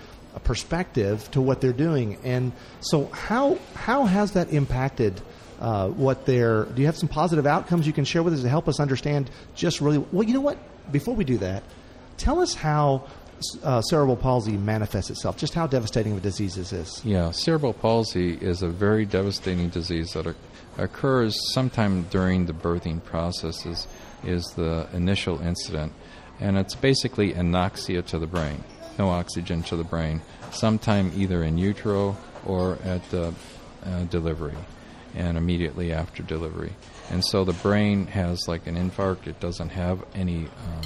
perspective 0.44 1.28
to 1.32 1.40
what 1.40 1.60
they're 1.60 1.72
doing. 1.72 2.16
And 2.22 2.52
so, 2.80 3.06
how 3.06 3.58
how 3.74 4.04
has 4.04 4.32
that 4.32 4.52
impacted? 4.52 5.20
Uh, 5.58 5.88
what 5.88 6.24
they're 6.24 6.64
do 6.64 6.80
you 6.80 6.86
have 6.86 6.96
some 6.96 7.08
positive 7.08 7.44
outcomes 7.44 7.86
you 7.88 7.92
can 7.92 8.06
share 8.06 8.22
with 8.22 8.32
us 8.32 8.40
to 8.40 8.48
help 8.48 8.66
us 8.66 8.80
understand 8.80 9.30
just 9.54 9.82
really 9.82 9.98
well 9.98 10.22
you 10.22 10.32
know 10.32 10.40
what 10.40 10.56
before 10.90 11.14
we 11.14 11.22
do 11.22 11.36
that 11.36 11.62
tell 12.16 12.40
us 12.40 12.54
how 12.54 13.06
uh, 13.62 13.81
cerebral 13.83 14.16
palsy 14.16 14.57
manifests 14.57 15.11
itself 15.11 15.37
just 15.37 15.55
how 15.55 15.66
devastating 15.66 16.12
of 16.12 16.18
a 16.18 16.20
disease 16.20 16.57
is 16.57 16.70
this 16.70 17.05
yeah 17.05 17.31
cerebral 17.31 17.72
palsy 17.72 18.35
is 18.35 18.62
a 18.62 18.68
very 18.68 19.05
devastating 19.05 19.68
disease 19.68 20.12
that 20.12 20.35
occurs 20.79 21.38
sometime 21.53 22.03
during 22.11 22.46
the 22.46 22.53
birthing 22.53 23.03
process 23.03 23.66
is, 23.66 23.87
is 24.24 24.44
the 24.57 24.87
initial 24.92 25.40
incident 25.40 25.92
and 26.40 26.57
it's 26.57 26.74
basically 26.74 27.33
anoxia 27.35 28.05
to 28.05 28.18
the 28.18 28.26
brain 28.26 28.62
no 28.98 29.09
oxygen 29.09 29.62
to 29.62 29.76
the 29.76 29.85
brain 29.85 30.20
sometime 30.50 31.12
either 31.14 31.42
in 31.42 31.57
utero 31.57 32.16
or 32.44 32.79
at 32.85 33.03
uh, 33.14 33.31
delivery 34.11 34.57
and 35.14 35.37
immediately 35.37 35.92
after 35.92 36.22
delivery. 36.22 36.72
And 37.11 37.24
so 37.24 37.44
the 37.44 37.53
brain 37.53 38.07
has 38.09 38.46
like 38.46 38.66
an 38.66 38.76
infarct, 38.76 39.26
it 39.26 39.40
doesn't 39.40 39.70
have 39.70 40.05
any 40.14 40.44
um, 40.44 40.83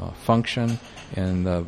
uh, 0.00 0.10
function, 0.10 0.78
and 1.14 1.46
uh, 1.46 1.64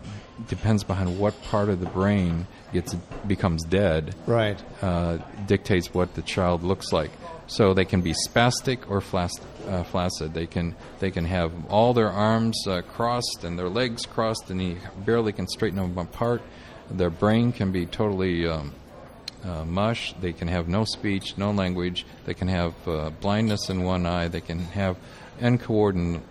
depends 0.49 0.83
upon 0.83 1.19
what 1.19 1.41
part 1.45 1.69
of 1.69 1.81
the 1.81 1.87
brain 1.87 2.47
gets 2.73 2.95
becomes 3.27 3.65
dead. 3.65 4.15
Right. 4.27 4.63
Uh, 4.83 5.19
dictates 5.47 5.93
what 5.95 6.15
the 6.15 6.23
child 6.23 6.63
looks 6.63 6.93
like. 6.93 7.11
So 7.49 7.75
they 7.75 7.85
can 7.85 8.01
be 8.01 8.13
spastic 8.29 8.91
or 8.91 9.01
flaccid. 9.01 9.45
Uh, 9.67 9.83
flaccid. 9.85 10.35
They 10.35 10.47
can 10.47 10.77
they 11.01 11.11
can 11.11 11.25
have 11.25 11.53
all 11.69 11.93
their 11.93 12.11
arms 12.11 12.67
uh, 12.67 12.83
crossed 12.83 13.45
and 13.45 13.59
their 13.59 13.69
legs 13.69 14.07
crossed, 14.07 14.51
and 14.51 14.63
you 14.63 14.77
barely 15.05 15.33
can 15.33 15.47
straighten 15.47 15.79
them 15.79 15.99
apart. 15.99 16.43
Their 16.91 17.11
brain 17.11 17.53
can 17.53 17.73
be 17.73 17.87
totally 17.87 18.47
um, 18.47 18.73
uh, 19.45 19.65
mush. 19.65 20.15
They 20.21 20.33
can 20.33 20.49
have 20.49 20.69
no 20.69 20.85
speech, 20.85 21.37
no 21.37 21.51
language. 21.51 22.07
They 22.25 22.35
can 22.35 22.49
have 22.49 22.75
uh, 22.87 23.11
blindness 23.11 23.71
in 23.71 23.83
one 23.83 24.07
eye. 24.07 24.29
They 24.29 24.41
can 24.41 24.61
have 24.61 24.97
uncoordinated 25.41 26.23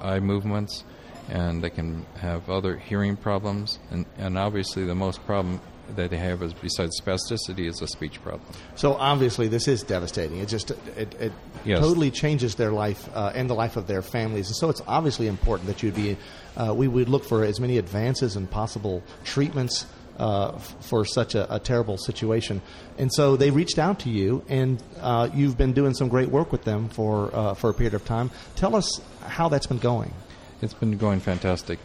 eye 0.00 0.20
movements, 0.20 0.84
and 1.28 1.62
they 1.62 1.70
can 1.70 2.06
have 2.20 2.48
other 2.48 2.76
hearing 2.76 3.16
problems. 3.16 3.78
And, 3.90 4.06
and 4.18 4.38
obviously, 4.38 4.84
the 4.84 4.94
most 4.94 5.24
problem 5.26 5.60
that 5.96 6.10
they 6.10 6.16
have 6.16 6.42
is 6.42 6.52
besides 6.52 7.00
spasticity 7.00 7.66
is 7.66 7.80
a 7.80 7.86
speech 7.86 8.22
problem. 8.22 8.48
So 8.74 8.94
obviously, 8.94 9.48
this 9.48 9.68
is 9.68 9.82
devastating. 9.82 10.38
It 10.38 10.48
just 10.48 10.70
it, 10.70 11.14
it 11.20 11.32
yes. 11.64 11.80
totally 11.80 12.10
changes 12.10 12.54
their 12.56 12.72
life 12.72 13.08
uh, 13.14 13.32
and 13.34 13.48
the 13.48 13.54
life 13.54 13.76
of 13.76 13.86
their 13.86 14.02
families. 14.02 14.48
And 14.48 14.56
so 14.56 14.68
it's 14.68 14.82
obviously 14.86 15.26
important 15.26 15.68
that 15.68 15.82
you'd 15.82 15.94
be. 15.94 16.16
Uh, 16.56 16.74
we 16.74 16.88
would 16.88 17.08
look 17.08 17.24
for 17.24 17.44
as 17.44 17.60
many 17.60 17.78
advances 17.78 18.34
and 18.34 18.50
possible 18.50 19.02
treatments 19.24 19.86
uh, 20.18 20.52
for 20.80 21.04
such 21.04 21.34
a, 21.34 21.54
a, 21.54 21.58
terrible 21.58 21.96
situation. 21.96 22.60
And 22.98 23.12
so 23.12 23.36
they 23.36 23.50
reached 23.50 23.78
out 23.78 24.00
to 24.00 24.10
you, 24.10 24.44
and 24.48 24.82
uh, 25.00 25.28
you've 25.32 25.56
been 25.56 25.72
doing 25.72 25.94
some 25.94 26.08
great 26.08 26.28
work 26.28 26.50
with 26.50 26.64
them 26.64 26.88
for 26.88 27.34
uh, 27.34 27.54
for 27.54 27.70
a 27.70 27.74
period 27.74 27.94
of 27.94 28.04
time. 28.04 28.30
Tell 28.56 28.74
us 28.74 29.00
how 29.22 29.48
that's 29.48 29.66
been 29.66 29.78
going. 29.78 30.12
It's 30.60 30.74
been 30.74 30.96
going 30.98 31.20
fantastic. 31.20 31.78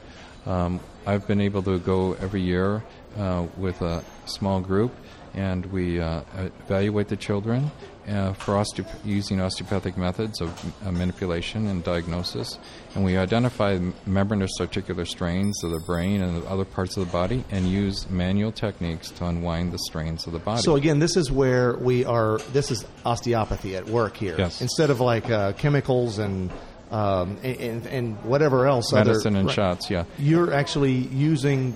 Um, 0.46 0.80
I've 1.06 1.28
been 1.28 1.42
able 1.42 1.64
to 1.64 1.80
go 1.80 2.14
every 2.14 2.42
year 2.42 2.84
uh, 3.18 3.46
with 3.58 3.82
a 3.82 4.04
small 4.26 4.62
group, 4.62 4.92
and 5.34 5.66
we 5.68 6.00
uh, 6.00 6.22
evaluate 6.66 7.08
the 7.08 7.18
children 7.18 7.72
uh, 8.08 8.34
for 8.34 8.56
osteop- 8.56 8.88
using 9.06 9.40
osteopathic 9.40 9.98
methods 9.98 10.42
of 10.42 10.50
uh, 10.86 10.92
manipulation 10.92 11.68
and 11.68 11.84
diagnosis. 11.84 12.60
And 12.96 13.04
we 13.04 13.18
identify 13.18 13.80
membranous 14.06 14.52
articular 14.60 15.06
strains 15.06 15.64
of 15.64 15.72
the 15.72 15.80
brain 15.80 16.22
and 16.22 16.46
other 16.46 16.66
parts 16.66 16.98
of 16.98 17.06
the 17.06 17.12
body 17.12 17.44
and 17.50 17.68
use 17.68 18.10
manual 18.10 18.52
techniques 18.52 19.10
to 19.12 19.26
unwind 19.26 19.72
the 19.72 19.80
strains 19.80 20.28
of 20.28 20.34
the 20.34 20.40
body. 20.40 20.62
So, 20.62 20.76
again, 20.76 21.00
this 21.00 21.16
is 21.16 21.32
where 21.32 21.76
we 21.78 22.06
are, 22.06 22.38
this 22.52 22.72
is 22.72 22.86
osteopathy 23.06 23.76
at 23.76 23.88
work 23.88 24.18
here. 24.18 24.36
Yes. 24.38 24.62
Instead 24.62 24.90
of 24.90 25.00
like 25.00 25.30
uh, 25.30 25.54
chemicals 25.54 26.20
and 26.20 26.52
um, 26.92 27.40
and, 27.42 27.88
and, 27.88 28.24
whatever 28.24 28.68
else. 28.68 28.94
other- 28.94 29.06
Medicine 29.06 29.36
and 29.36 29.48
right. 29.48 29.56
shots, 29.56 29.90
yeah. 29.90 30.04
You're 30.20 30.54
actually 30.54 30.92
using 30.94 31.76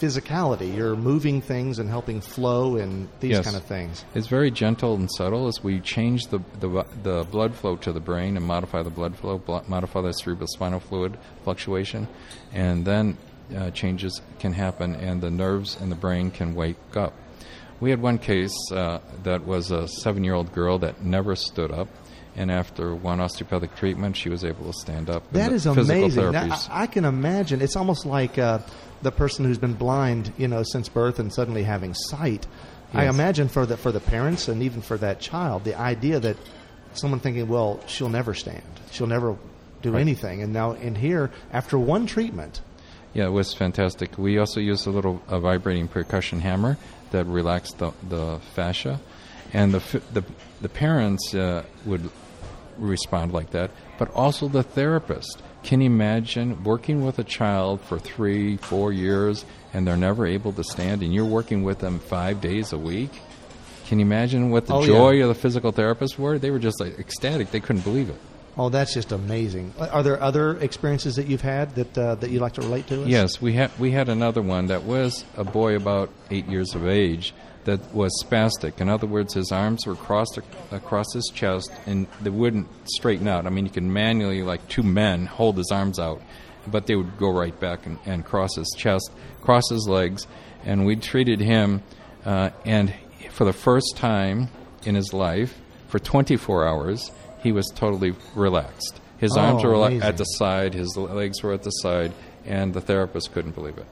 physicality. 0.00 0.74
You're 0.76 0.96
moving 0.96 1.40
things 1.40 1.78
and 1.78 1.88
helping 1.88 2.20
flow 2.20 2.76
and 2.76 3.08
these 3.20 3.32
Yes. 3.32 3.44
kind 3.44 3.56
of 3.56 3.64
things. 3.64 4.04
It's 4.14 4.26
very 4.26 4.50
gentle 4.50 4.94
and 4.94 5.10
subtle 5.10 5.46
as 5.48 5.62
we 5.62 5.80
change 5.80 6.26
the, 6.28 6.40
the, 6.60 6.84
the 7.02 7.24
blood 7.30 7.54
flow 7.54 7.76
to 7.76 7.92
the 7.92 8.00
brain 8.00 8.36
and 8.36 8.44
modify 8.46 8.82
the 8.82 8.90
blood 8.90 9.16
flow, 9.16 9.38
blo- 9.38 9.62
modify 9.68 10.00
the 10.02 10.12
cerebral 10.12 10.48
spinal 10.48 10.80
fluid 10.80 11.16
fluctuation, 11.44 12.08
and 12.52 12.84
then 12.84 13.16
uh, 13.56 13.70
changes 13.70 14.20
can 14.38 14.52
happen 14.52 14.94
and 14.94 15.20
the 15.20 15.30
nerves 15.30 15.76
in 15.80 15.90
the 15.90 15.96
brain 15.96 16.30
can 16.30 16.54
wake 16.54 16.76
up. 16.96 17.12
We 17.80 17.90
had 17.90 18.00
one 18.00 18.18
case 18.18 18.54
uh, 18.72 19.00
that 19.24 19.44
was 19.46 19.70
a 19.70 19.88
seven 19.88 20.24
year 20.24 20.34
old 20.34 20.52
girl 20.52 20.78
that 20.78 21.02
never 21.04 21.34
stood 21.36 21.70
up, 21.72 21.88
and 22.36 22.50
after 22.50 22.94
one 22.94 23.20
osteopathic 23.20 23.74
treatment, 23.76 24.16
she 24.16 24.28
was 24.30 24.44
able 24.44 24.64
to 24.66 24.72
stand 24.72 25.10
up. 25.10 25.30
That 25.32 25.52
is 25.52 25.66
amazing. 25.66 26.32
Now, 26.32 26.54
I, 26.70 26.82
I 26.82 26.86
can 26.86 27.04
imagine. 27.04 27.60
It's 27.60 27.76
almost 27.76 28.06
like 28.06 28.38
uh, 28.38 28.60
the 29.04 29.12
person 29.12 29.44
who's 29.44 29.58
been 29.58 29.74
blind, 29.74 30.32
you 30.36 30.48
know, 30.48 30.62
since 30.64 30.88
birth 30.88 31.18
and 31.20 31.32
suddenly 31.32 31.62
having 31.62 31.94
sight. 31.94 32.46
I 32.92 33.06
imagine 33.08 33.48
for 33.48 33.66
the 33.66 33.76
for 33.76 33.90
the 33.92 34.00
parents 34.00 34.46
and 34.48 34.62
even 34.62 34.80
for 34.82 34.96
that 34.98 35.20
child, 35.20 35.64
the 35.64 35.78
idea 35.78 36.20
that 36.20 36.36
someone 36.94 37.18
thinking, 37.20 37.48
well, 37.48 37.80
she'll 37.86 38.08
never 38.08 38.34
stand, 38.34 38.62
she'll 38.92 39.06
never 39.08 39.36
do 39.82 39.92
Right. 39.92 40.00
anything, 40.00 40.42
and 40.42 40.52
now 40.52 40.72
in 40.72 40.94
here, 40.94 41.30
after 41.52 41.78
one 41.78 42.06
treatment, 42.06 42.60
Yeah, 43.12 43.26
it 43.26 43.32
was 43.32 43.52
fantastic. 43.54 44.16
We 44.18 44.38
also 44.38 44.58
used 44.60 44.86
a 44.86 44.90
little 44.90 45.20
a 45.28 45.38
vibrating 45.40 45.88
percussion 45.88 46.40
hammer 46.40 46.76
that 47.10 47.26
relaxed 47.26 47.78
the, 47.78 47.92
the 48.08 48.40
fascia, 48.54 48.98
and 49.52 49.72
the 49.74 49.82
the, 50.12 50.22
the 50.62 50.68
parents 50.68 51.34
uh, 51.34 51.62
would 51.84 52.08
respond 52.78 53.32
like 53.32 53.50
that, 53.50 53.70
but 53.98 54.08
also 54.14 54.48
the 54.48 54.62
therapist. 54.62 55.42
Can 55.64 55.80
you 55.80 55.86
imagine 55.86 56.62
working 56.62 57.04
with 57.04 57.18
a 57.18 57.24
child 57.24 57.80
for 57.80 57.98
three, 57.98 58.58
four 58.58 58.92
years, 58.92 59.44
and 59.72 59.86
they're 59.86 59.96
never 59.96 60.26
able 60.26 60.52
to 60.52 60.62
stand, 60.62 61.02
and 61.02 61.12
you're 61.12 61.24
working 61.24 61.62
with 61.64 61.78
them 61.78 61.98
five 61.98 62.40
days 62.40 62.72
a 62.72 62.78
week? 62.78 63.10
Can 63.86 63.98
you 63.98 64.04
imagine 64.06 64.50
what 64.50 64.66
the 64.66 64.74
Oh, 64.74 64.80
yeah. 64.80 64.86
joy 64.86 65.22
of 65.22 65.28
the 65.28 65.34
physical 65.34 65.72
therapists 65.72 66.18
were? 66.18 66.38
They 66.38 66.50
were 66.50 66.58
just 66.58 66.80
like 66.80 66.98
ecstatic; 66.98 67.50
they 67.50 67.60
couldn't 67.60 67.82
believe 67.82 68.08
it. 68.10 68.16
oh, 68.56 68.68
that's 68.68 68.94
just 68.94 69.10
amazing. 69.10 69.72
Are 69.80 70.02
there 70.02 70.22
other 70.22 70.56
experiences 70.58 71.16
that 71.16 71.26
you've 71.26 71.40
had 71.40 71.74
that 71.76 71.98
uh, 71.98 72.14
that 72.16 72.30
you'd 72.30 72.40
like 72.42 72.52
to 72.54 72.60
relate 72.62 72.86
to 72.88 73.02
us? 73.02 73.08
Yes, 73.08 73.40
we 73.42 73.54
had 73.54 73.70
we 73.78 73.90
had 73.90 74.08
another 74.08 74.42
one 74.42 74.66
that 74.66 74.84
was 74.84 75.24
a 75.36 75.44
boy 75.44 75.74
about 75.76 76.10
eight 76.30 76.46
years 76.46 76.74
of 76.74 76.86
age 76.86 77.34
that 77.64 77.94
was 77.94 78.10
spastic. 78.24 78.80
In 78.80 78.88
other 78.88 79.06
words, 79.06 79.34
his 79.34 79.50
arms 79.52 79.86
were 79.86 79.94
crossed 79.94 80.38
ac- 80.38 80.46
across 80.70 81.12
his 81.14 81.30
chest 81.34 81.70
and 81.86 82.06
they 82.20 82.30
wouldn't 82.30 82.68
straighten 82.90 83.26
out. 83.28 83.46
I 83.46 83.50
mean, 83.50 83.64
you 83.66 83.70
could 83.70 83.82
manually, 83.84 84.42
like 84.42 84.66
two 84.68 84.82
men, 84.82 85.26
hold 85.26 85.56
his 85.56 85.70
arms 85.72 85.98
out, 85.98 86.20
but 86.66 86.86
they 86.86 86.96
would 86.96 87.16
go 87.18 87.30
right 87.30 87.58
back 87.58 87.86
and, 87.86 87.98
and 88.06 88.24
cross 88.24 88.54
his 88.56 88.72
chest, 88.76 89.10
cross 89.42 89.68
his 89.70 89.86
legs, 89.88 90.26
and 90.64 90.84
we 90.86 90.96
treated 90.96 91.40
him. 91.40 91.82
Uh, 92.24 92.50
and 92.64 92.92
for 93.30 93.44
the 93.44 93.52
first 93.52 93.94
time 93.96 94.48
in 94.84 94.94
his 94.94 95.12
life, 95.12 95.58
for 95.88 95.98
24 95.98 96.66
hours, 96.66 97.10
he 97.42 97.52
was 97.52 97.66
totally 97.74 98.14
relaxed. 98.34 99.00
His 99.18 99.36
Oh, 99.36 99.40
arms 99.40 99.62
were 99.64 99.74
amazing. 99.74 100.02
at 100.02 100.16
the 100.16 100.24
side, 100.24 100.74
his 100.74 100.96
legs 100.96 101.42
were 101.42 101.52
at 101.52 101.62
the 101.62 101.70
side, 101.70 102.12
and 102.44 102.74
the 102.74 102.80
therapist 102.80 103.32
couldn't 103.32 103.54
believe 103.54 103.78
it. 103.78 103.86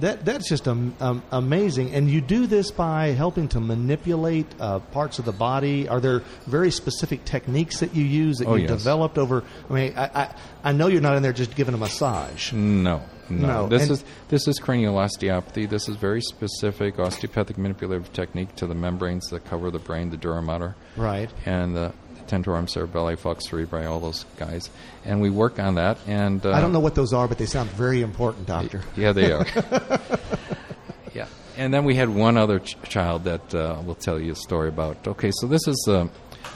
That 0.00 0.24
that's 0.24 0.48
just 0.48 0.66
um, 0.66 0.94
um, 1.00 1.22
amazing, 1.30 1.94
and 1.94 2.10
you 2.10 2.20
do 2.20 2.46
this 2.48 2.72
by 2.72 3.08
helping 3.08 3.46
to 3.48 3.60
manipulate 3.60 4.46
uh, 4.58 4.80
parts 4.80 5.20
of 5.20 5.24
the 5.24 5.32
body. 5.32 5.88
Are 5.88 6.00
there 6.00 6.20
very 6.46 6.72
specific 6.72 7.24
techniques 7.24 7.78
that 7.78 7.94
you 7.94 8.02
use 8.04 8.38
that 8.38 8.48
Oh, 8.48 8.56
you 8.56 8.62
yes. 8.62 8.70
developed 8.70 9.18
over? 9.18 9.44
I 9.70 9.72
mean, 9.72 9.92
I, 9.96 10.04
I 10.22 10.34
I 10.64 10.72
know 10.72 10.88
you're 10.88 11.00
not 11.00 11.16
in 11.16 11.22
there 11.22 11.32
just 11.32 11.54
giving 11.54 11.74
a 11.74 11.78
massage. 11.78 12.52
No, 12.52 13.02
no. 13.28 13.46
No, 13.46 13.68
This 13.68 13.82
and- 13.82 13.90
is 13.92 14.04
this 14.28 14.48
is 14.48 14.58
cranial 14.58 14.98
osteopathy. 14.98 15.66
This 15.66 15.88
is 15.88 15.94
very 15.94 16.20
specific 16.22 16.98
osteopathic 16.98 17.56
manipulative 17.56 18.12
technique 18.12 18.56
to 18.56 18.66
the 18.66 18.74
membranes 18.74 19.28
that 19.30 19.44
cover 19.44 19.70
the 19.70 19.78
brain, 19.78 20.10
the 20.10 20.16
dura 20.16 20.42
mater, 20.42 20.74
Right. 20.96 21.30
and 21.46 21.76
the 21.76 21.92
tentorium 22.26 22.66
cerebelli, 22.66 23.16
falx 23.16 23.48
cerebri, 23.48 23.88
all 23.88 24.00
those 24.00 24.24
guys. 24.36 24.70
And 25.04 25.20
we 25.20 25.30
work 25.30 25.58
on 25.58 25.76
that. 25.76 25.98
And 26.06 26.44
uh, 26.44 26.52
I 26.52 26.60
don't 26.60 26.72
know 26.72 26.80
what 26.80 26.94
those 26.94 27.12
are, 27.12 27.28
but 27.28 27.38
they 27.38 27.46
sound 27.46 27.70
very 27.70 28.02
important, 28.02 28.46
doctor. 28.46 28.82
Yeah, 28.96 29.12
they 29.12 29.32
are. 29.32 29.46
yeah. 31.14 31.26
And 31.56 31.72
then 31.72 31.84
we 31.84 31.94
had 31.94 32.08
one 32.08 32.36
other 32.36 32.58
ch- 32.60 32.76
child 32.88 33.24
that 33.24 33.54
uh, 33.54 33.80
we'll 33.84 33.94
tell 33.94 34.20
you 34.20 34.32
a 34.32 34.36
story 34.36 34.68
about. 34.68 35.06
Okay, 35.06 35.30
so 35.32 35.46
this 35.46 35.66
is 35.66 35.86
uh, 35.88 36.08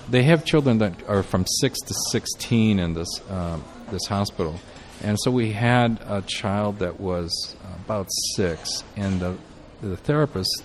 they 0.08 0.22
have 0.24 0.44
children 0.44 0.78
that 0.78 1.08
are 1.08 1.22
from 1.22 1.46
six 1.60 1.78
to 1.80 1.94
sixteen 2.10 2.78
in 2.78 2.94
this 2.94 3.20
um, 3.30 3.64
this 3.90 4.06
hospital, 4.06 4.58
and 5.02 5.18
so 5.20 5.30
we 5.30 5.52
had 5.52 6.00
a 6.06 6.22
child 6.22 6.78
that 6.78 7.00
was 7.00 7.56
about 7.84 8.08
six, 8.36 8.84
and 8.96 9.20
the 9.20 9.36
the 9.80 9.96
therapist 9.96 10.62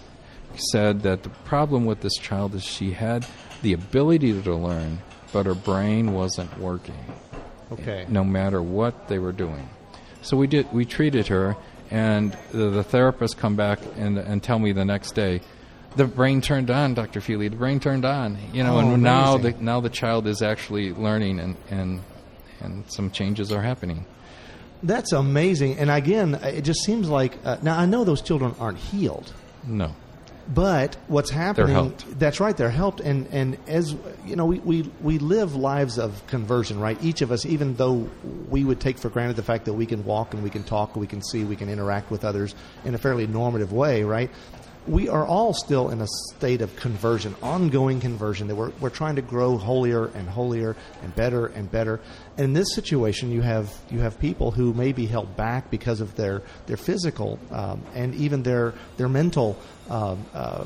said 0.71 1.01
that 1.01 1.23
the 1.23 1.29
problem 1.29 1.85
with 1.85 2.01
this 2.01 2.15
child 2.15 2.55
is 2.55 2.63
she 2.63 2.91
had 2.91 3.25
the 3.63 3.73
ability 3.73 4.39
to 4.43 4.55
learn, 4.55 4.99
but 5.31 5.45
her 5.47 5.55
brain 5.55 6.13
wasn't 6.13 6.55
working 6.59 7.03
Okay. 7.71 8.05
no 8.07 8.23
matter 8.23 8.61
what 8.61 9.07
they 9.07 9.17
were 9.17 9.31
doing. 9.31 9.67
So 10.21 10.37
we 10.37 10.45
did. 10.47 10.71
We 10.71 10.85
treated 10.85 11.27
her, 11.27 11.57
and 11.89 12.37
the, 12.51 12.69
the 12.69 12.83
therapist 12.83 13.37
come 13.37 13.55
back 13.55 13.79
and 13.97 14.17
and 14.19 14.41
tell 14.43 14.59
me 14.59 14.71
the 14.71 14.85
next 14.85 15.15
day, 15.15 15.41
the 15.95 16.05
brain 16.05 16.39
turned 16.41 16.69
on, 16.69 16.93
Doctor 16.93 17.19
Feely. 17.19 17.47
The 17.49 17.55
brain 17.57 17.79
turned 17.79 18.05
on. 18.05 18.37
You 18.53 18.63
know, 18.63 18.75
Oh, 18.75 18.79
and 18.93 19.01
now 19.03 19.37
the 19.37 19.51
now 19.59 19.79
the 19.81 19.89
child 19.89 20.27
is 20.27 20.41
actually 20.41 20.93
learning, 20.93 21.39
and 21.39 21.55
and 21.71 22.01
and 22.61 22.83
some 22.91 23.11
changes 23.11 23.51
are 23.51 23.61
happening. 23.61 24.05
That's 24.83 25.11
amazing. 25.13 25.77
And 25.79 25.89
again, 25.89 26.35
it 26.43 26.61
just 26.61 26.83
seems 26.83 27.09
like 27.09 27.37
uh, 27.43 27.57
now 27.61 27.77
I 27.77 27.85
know 27.85 28.03
those 28.03 28.21
children 28.21 28.53
aren't 28.59 28.77
healed. 28.77 29.31
No. 29.65 29.95
But 30.47 30.97
what's 31.07 31.29
happening? 31.29 31.73
helped. 31.73 32.19
That's 32.19 32.39
right. 32.39 32.55
They're 32.55 32.69
helped, 32.69 32.99
and 32.99 33.27
and 33.31 33.57
as 33.67 33.95
you 34.25 34.35
know, 34.35 34.45
we, 34.45 34.59
we 34.59 34.91
we 35.01 35.17
live 35.17 35.55
lives 35.55 35.97
of 35.97 36.25
conversion, 36.27 36.79
right? 36.79 37.01
Each 37.01 37.21
of 37.21 37.31
us, 37.31 37.45
even 37.45 37.75
though 37.75 38.09
we 38.49 38.65
would 38.65 38.81
take 38.81 38.97
for 38.97 39.09
granted 39.09 39.37
the 39.37 39.43
fact 39.43 39.65
that 39.65 39.73
we 39.73 39.85
can 39.85 40.03
walk 40.03 40.33
and 40.33 40.43
we 40.43 40.49
can 40.49 40.63
talk, 40.63 40.93
and 40.95 41.01
we 41.01 41.07
can 41.07 41.21
see, 41.21 41.45
we 41.45 41.55
can 41.55 41.69
interact 41.69 42.11
with 42.11 42.25
others 42.25 42.55
in 42.83 42.93
a 42.93 42.97
fairly 42.97 43.25
normative 43.25 43.71
way, 43.71 44.03
right? 44.03 44.29
We 44.85 45.07
are 45.07 45.25
all 45.25 45.53
still 45.53 45.89
in 45.89 46.01
a 46.01 46.07
state 46.35 46.61
of 46.61 46.75
conversion, 46.75 47.35
ongoing 47.41 48.01
conversion. 48.01 48.47
That 48.47 48.55
we're 48.55 48.71
we're 48.81 48.89
trying 48.89 49.15
to 49.15 49.21
grow 49.21 49.57
holier 49.57 50.07
and 50.07 50.27
holier 50.27 50.75
and 51.01 51.15
better 51.15 51.45
and 51.47 51.71
better. 51.71 52.01
And 52.37 52.45
in 52.45 52.53
this 52.53 52.75
situation, 52.75 53.31
you 53.31 53.41
have 53.41 53.73
you 53.89 53.99
have 53.99 54.19
people 54.19 54.51
who 54.51 54.73
may 54.73 54.91
be 54.91 55.05
held 55.05 55.37
back 55.37 55.71
because 55.71 56.01
of 56.01 56.15
their 56.15 56.41
their 56.65 56.75
physical 56.75 57.39
um, 57.51 57.81
and 57.95 58.13
even 58.15 58.43
their 58.43 58.73
their 58.97 59.07
mental 59.07 59.57
um, 59.89 60.25
uh, 60.33 60.65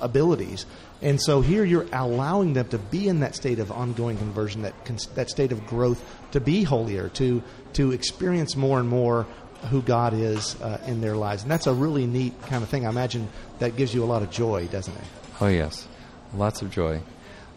abilities. 0.00 0.64
And 1.02 1.20
so 1.20 1.42
here 1.42 1.64
you're 1.64 1.86
allowing 1.92 2.54
them 2.54 2.68
to 2.68 2.78
be 2.78 3.08
in 3.08 3.20
that 3.20 3.34
state 3.34 3.58
of 3.58 3.70
ongoing 3.70 4.16
conversion, 4.16 4.62
that 4.62 4.74
that 5.16 5.28
state 5.28 5.52
of 5.52 5.66
growth, 5.66 6.02
to 6.30 6.40
be 6.40 6.62
holier, 6.62 7.10
to 7.10 7.42
to 7.74 7.92
experience 7.92 8.56
more 8.56 8.80
and 8.80 8.88
more 8.88 9.26
who 9.66 9.82
God 9.82 10.14
is 10.14 10.60
uh, 10.60 10.80
in 10.86 11.00
their 11.00 11.16
lives, 11.16 11.42
and 11.42 11.50
that's 11.50 11.66
a 11.66 11.74
really 11.74 12.06
neat 12.06 12.34
kind 12.42 12.62
of 12.62 12.68
thing. 12.68 12.86
I 12.86 12.90
imagine 12.90 13.28
that 13.58 13.76
gives 13.76 13.94
you 13.94 14.02
a 14.04 14.06
lot 14.06 14.22
of 14.22 14.30
joy, 14.30 14.66
doesn't 14.68 14.94
it? 14.94 15.04
Oh 15.40 15.48
yes, 15.48 15.86
lots 16.34 16.62
of 16.62 16.70
joy, 16.70 17.00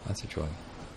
lots 0.08 0.24
of 0.24 0.30
joy. 0.30 0.46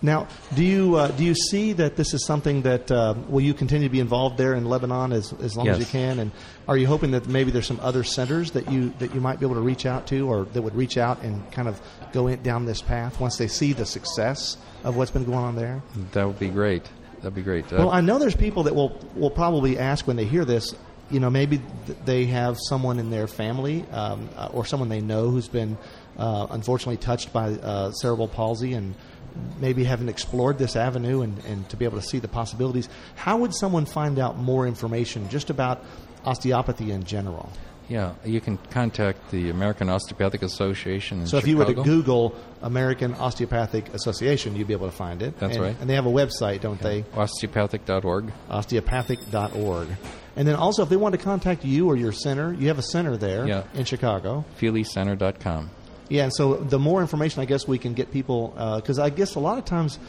Now, 0.03 0.27
do 0.55 0.63
you 0.63 0.95
uh, 0.95 1.09
do 1.09 1.23
you 1.23 1.35
see 1.35 1.73
that 1.73 1.95
this 1.95 2.15
is 2.15 2.25
something 2.25 2.63
that 2.63 2.89
uh, 2.91 3.13
will 3.29 3.41
you 3.41 3.53
continue 3.53 3.87
to 3.87 3.91
be 3.91 3.99
involved 3.99 4.35
there 4.35 4.55
in 4.55 4.65
Lebanon 4.65 5.11
as, 5.13 5.31
as 5.33 5.55
long 5.55 5.67
as 5.67 5.77
you 5.79 5.85
can? 5.85 6.17
And 6.17 6.31
are 6.67 6.75
you 6.75 6.87
hoping 6.87 7.11
that 7.11 7.27
maybe 7.27 7.51
there's 7.51 7.67
some 7.67 7.79
other 7.81 8.03
centers 8.03 8.49
that 8.51 8.71
you 8.71 8.91
that 8.97 9.13
you 9.13 9.21
might 9.21 9.39
be 9.39 9.45
able 9.45 9.55
to 9.55 9.61
reach 9.61 9.85
out 9.85 10.07
to, 10.07 10.27
or 10.27 10.45
that 10.45 10.61
would 10.63 10.73
reach 10.75 10.97
out 10.97 11.21
and 11.21 11.49
kind 11.51 11.67
of 11.67 11.79
go 12.13 12.25
in, 12.27 12.41
down 12.41 12.65
this 12.65 12.81
path 12.81 13.19
once 13.19 13.37
they 13.37 13.47
see 13.47 13.73
the 13.73 13.85
success 13.85 14.57
of 14.83 14.97
what's 14.97 15.11
been 15.11 15.23
going 15.25 15.37
on 15.37 15.55
there? 15.55 15.83
That 16.13 16.25
would 16.25 16.39
be 16.39 16.49
great. 16.49 16.89
That'd 17.17 17.35
be 17.35 17.43
great. 17.43 17.71
Uh, 17.71 17.75
Well, 17.77 17.91
I 17.91 18.01
know 18.01 18.17
there's 18.17 18.35
people 18.35 18.63
that 18.63 18.73
will 18.73 18.99
will 19.15 19.29
probably 19.29 19.77
ask 19.77 20.07
when 20.07 20.15
they 20.15 20.25
hear 20.25 20.45
this. 20.45 20.73
You 21.11 21.19
know, 21.19 21.29
maybe 21.29 21.61
th- 21.85 21.97
they 22.05 22.25
have 22.27 22.57
someone 22.59 22.97
in 22.99 23.09
their 23.09 23.27
family 23.27 23.85
um, 23.91 24.29
uh, 24.35 24.49
or 24.53 24.65
someone 24.65 24.89
they 24.89 25.01
know 25.01 25.29
who's 25.29 25.47
been 25.47 25.77
uh, 26.17 26.47
unfortunately 26.49 26.97
touched 26.97 27.33
by 27.33 27.49
uh, 27.51 27.91
cerebral 27.91 28.27
palsy 28.27 28.73
and 28.73 28.95
maybe 29.59 29.83
haven't 29.83 30.09
explored 30.09 30.57
this 30.57 30.75
avenue 30.75 31.21
and, 31.21 31.37
and 31.45 31.67
to 31.69 31.77
be 31.77 31.85
able 31.85 31.99
to 31.99 32.05
see 32.05 32.19
the 32.19 32.27
possibilities. 32.27 32.89
How 33.15 33.37
would 33.37 33.53
someone 33.53 33.85
find 33.85 34.19
out 34.19 34.37
more 34.37 34.67
information 34.67 35.29
just 35.29 35.49
about 35.49 35.83
osteopathy 36.25 36.91
in 36.91 37.03
general? 37.03 37.51
Yeah, 37.91 38.13
you 38.23 38.39
can 38.39 38.57
contact 38.69 39.31
the 39.31 39.49
American 39.49 39.89
Osteopathic 39.89 40.41
Association. 40.43 41.19
In 41.21 41.27
So 41.27 41.37
if 41.37 41.45
you 41.47 41.57
were 41.57 41.65
to 41.65 41.73
Google 41.73 42.33
American 42.61 43.13
Osteopathic 43.15 43.93
Association, 43.93 44.55
you'd 44.55 44.67
be 44.67 44.73
able 44.73 44.87
to 44.87 44.95
find 44.95 45.21
it. 45.21 45.37
That's 45.39 45.55
And- 45.57 45.65
right. 45.65 45.75
And 45.81 45.89
they 45.89 45.95
have 45.95 46.05
a 46.05 46.11
website, 46.11 46.61
don't 46.61 46.79
they? 46.79 47.03
osteopathic.org. 47.13 48.31
osteopathic.org. 48.49 49.87
And 50.37 50.47
then 50.47 50.55
also, 50.55 50.83
if 50.83 50.89
they 50.89 50.95
want 50.95 51.13
to 51.13 51.17
contact 51.17 51.65
you 51.65 51.87
or 51.87 51.95
your 51.97 52.13
center, 52.13 52.53
you 52.53 52.69
have 52.69 52.79
a 52.79 52.83
center 52.83 53.17
there 53.17 53.45
Yeah. 53.45 53.63
in 53.73 53.83
Chicago. 53.83 54.45
FeelyCenter.com. 54.59 55.69
Yeah, 56.09 56.23
and 56.23 56.33
so 56.33 56.55
the 56.55 56.79
more 56.79 57.01
information 57.01 57.41
I 57.41 57.45
guess 57.45 57.67
we 57.67 57.77
can 57.77 57.93
get 57.93 58.11
people, 58.11 58.53
uh, 58.57 58.77
because 58.77 58.99
I 58.99 59.09
guess 59.09 59.35
a 59.35 59.39
lot 59.39 59.57
of 59.57 59.65
times 59.65 59.99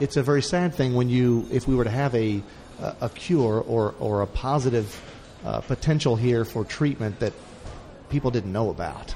it's 0.00 0.16
a 0.16 0.22
very 0.22 0.42
sad 0.42 0.74
thing 0.74 0.94
when 0.94 1.08
you, 1.08 1.46
if 1.52 1.66
we 1.68 1.74
were 1.74 1.84
to 1.84 1.90
have 1.90 2.14
a 2.14 2.42
a, 2.80 2.96
a 3.02 3.08
cure 3.10 3.60
or 3.60 3.94
or 4.00 4.22
a 4.22 4.26
positive 4.26 4.86
uh, 5.44 5.60
potential 5.60 6.16
here 6.16 6.44
for 6.44 6.64
treatment 6.64 7.18
that 7.20 7.32
people 8.08 8.30
didn't 8.30 8.52
know 8.52 8.70
about. 8.70 9.14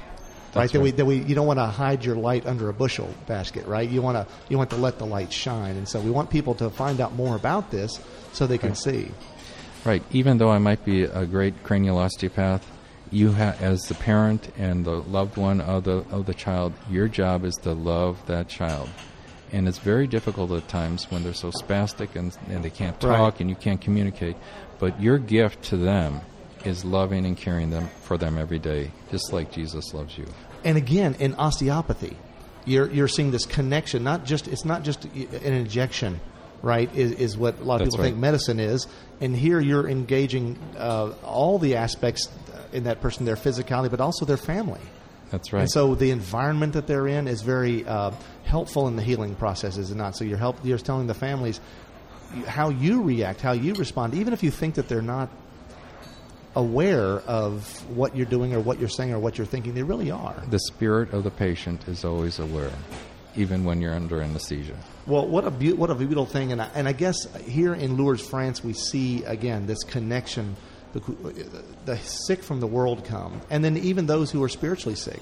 Right? 0.55 0.61
That's 0.61 0.71
That 0.73 0.79
we 0.81 0.89
right. 0.89 0.97
that 0.97 1.05
we 1.05 1.15
you 1.23 1.35
don't 1.35 1.47
want 1.47 1.59
to 1.59 1.65
hide 1.65 2.03
your 2.03 2.15
light 2.15 2.45
under 2.45 2.69
a 2.69 2.73
bushel 2.73 3.13
basket, 3.27 3.65
right? 3.67 3.87
You 3.87 4.01
want 4.01 4.17
to 4.17 4.33
you 4.49 4.57
want 4.57 4.69
to 4.71 4.77
let 4.77 4.97
the 4.97 5.05
light 5.05 5.31
shine, 5.31 5.75
and 5.75 5.87
so 5.87 5.99
we 5.99 6.09
want 6.09 6.29
people 6.29 6.55
to 6.55 6.69
find 6.69 6.99
out 6.99 7.13
more 7.13 7.35
about 7.35 7.69
this 7.69 7.99
so 8.33 8.47
they 8.47 8.57
can 8.57 8.73
see. 8.75 9.11
Right. 9.85 10.03
Even 10.11 10.37
though 10.37 10.49
I 10.49 10.57
might 10.57 10.83
be 10.83 11.03
a 11.03 11.25
great 11.25 11.63
cranial 11.63 11.97
osteopath, 11.97 12.65
you 13.11 13.33
ha- 13.33 13.55
as 13.59 13.83
the 13.83 13.93
parent 13.95 14.49
and 14.57 14.83
the 14.83 14.95
loved 15.01 15.37
one 15.37 15.61
of 15.61 15.83
the 15.83 16.03
of 16.11 16.25
the 16.25 16.33
child, 16.33 16.73
your 16.89 17.07
job 17.07 17.45
is 17.45 17.55
to 17.63 17.73
love 17.73 18.25
that 18.25 18.47
child. 18.49 18.89
And 19.51 19.67
it's 19.67 19.77
very 19.77 20.07
difficult 20.07 20.51
at 20.51 20.67
times 20.67 21.05
when 21.09 21.23
they're 21.23 21.33
so 21.33 21.51
spastic 21.51 22.15
and, 22.15 22.35
and 22.49 22.63
they 22.63 22.69
can't 22.69 22.99
talk 22.99 23.09
Right. 23.33 23.39
and 23.39 23.49
you 23.49 23.55
can't 23.55 23.79
communicate. 23.79 24.35
But 24.79 25.01
your 25.01 25.17
gift 25.17 25.63
to 25.65 25.77
them 25.77 26.21
is 26.65 26.83
loving 26.83 27.25
and 27.25 27.37
caring 27.37 27.69
them 27.69 27.89
for 28.01 28.17
them 28.17 28.37
every 28.37 28.59
day, 28.59 28.91
just 29.11 29.31
like 29.31 29.51
Jesus 29.51 29.93
loves 29.93 30.17
you. 30.17 30.25
And 30.65 30.77
again, 30.77 31.15
in 31.19 31.33
osteopathy, 31.35 32.17
you're 32.65 32.89
you're 32.91 33.07
seeing 33.07 33.31
this 33.31 33.45
connection. 33.45 34.03
Not 34.03 34.25
just 34.25 34.47
it's 34.49 34.65
not 34.65 34.83
just 34.83 35.05
an 35.05 35.53
injection, 35.53 36.19
right? 36.61 36.93
Is, 36.93 37.13
is 37.13 37.37
what 37.37 37.59
a 37.59 37.63
lot 37.63 37.75
of 37.75 37.85
That's 37.87 37.95
people 37.95 38.05
think 38.05 38.17
medicine 38.17 38.59
is. 38.59 38.85
And 39.21 39.35
here 39.35 39.59
you're 39.61 39.87
engaging 39.87 40.59
uh, 40.77 41.11
all 41.23 41.57
the 41.59 41.75
aspects 41.77 42.27
in 42.73 42.83
that 42.83 42.99
person, 42.99 43.25
their 43.25 43.37
physicality, 43.37 43.89
but 43.89 44.01
also 44.01 44.25
their 44.25 44.35
family. 44.37 44.81
That's 45.31 45.51
right. 45.51 45.61
And 45.61 45.71
so 45.71 45.95
the 45.95 46.11
environment 46.11 46.73
that 46.73 46.87
they're 46.87 47.07
in 47.07 47.27
is 47.27 47.41
very 47.41 47.85
uh, 47.85 48.11
helpful 48.45 48.87
in 48.87 48.95
the 48.95 49.03
healing 49.03 49.35
process, 49.35 49.77
is 49.77 49.91
it 49.91 49.95
not? 49.95 50.15
So 50.15 50.23
you're 50.23 50.37
help 50.37 50.57
you're 50.63 50.77
telling 50.77 51.07
the 51.07 51.13
families 51.13 51.59
how 52.45 52.69
you 52.69 53.01
react, 53.03 53.41
how 53.41 53.53
you 53.53 53.73
respond, 53.73 54.13
even 54.13 54.33
if 54.33 54.43
you 54.43 54.51
think 54.51 54.75
that 54.75 54.87
they're 54.87 55.01
not 55.01 55.29
aware 56.55 57.19
of 57.21 57.65
what 57.95 58.15
you're 58.15 58.25
doing 58.25 58.53
or 58.53 58.59
what 58.59 58.79
you're 58.79 58.89
saying 58.89 59.13
or 59.13 59.19
what 59.19 59.37
you're 59.37 59.47
thinking. 59.47 59.73
They 59.75 59.83
really 59.83 60.11
are. 60.11 60.41
the 60.49 60.59
spirit 60.59 61.13
of 61.13 61.23
the 61.23 61.31
patient 61.31 61.87
is 61.87 62.03
always 62.03 62.39
aware, 62.39 62.71
even 63.35 63.63
when 63.63 63.79
you're 63.81 63.93
under 63.93 64.21
anesthesia. 64.21 64.75
Well, 65.05 65.27
what 65.27 65.45
a 65.45 65.51
beau- 65.51 65.75
what 65.75 65.89
a 65.89 65.95
beautiful 65.95 66.25
thing, 66.25 66.51
and 66.51 66.61
I, 66.61 66.69
and 66.73 66.87
I 66.87 66.93
guess 66.93 67.27
here 67.45 67.73
in 67.73 67.95
Lourdes, 67.97 68.21
France, 68.27 68.63
we 68.63 68.73
see 68.73 69.23
again 69.23 69.67
this 69.67 69.83
connection. 69.83 70.55
The, 70.99 71.63
the 71.85 71.97
sick 71.99 72.43
from 72.43 72.59
the 72.59 72.67
world 72.67 73.05
come, 73.05 73.41
and 73.49 73.63
then 73.63 73.77
even 73.77 74.07
those 74.07 74.31
who 74.31 74.43
are 74.43 74.49
spiritually 74.49 74.95
sick, 74.95 75.21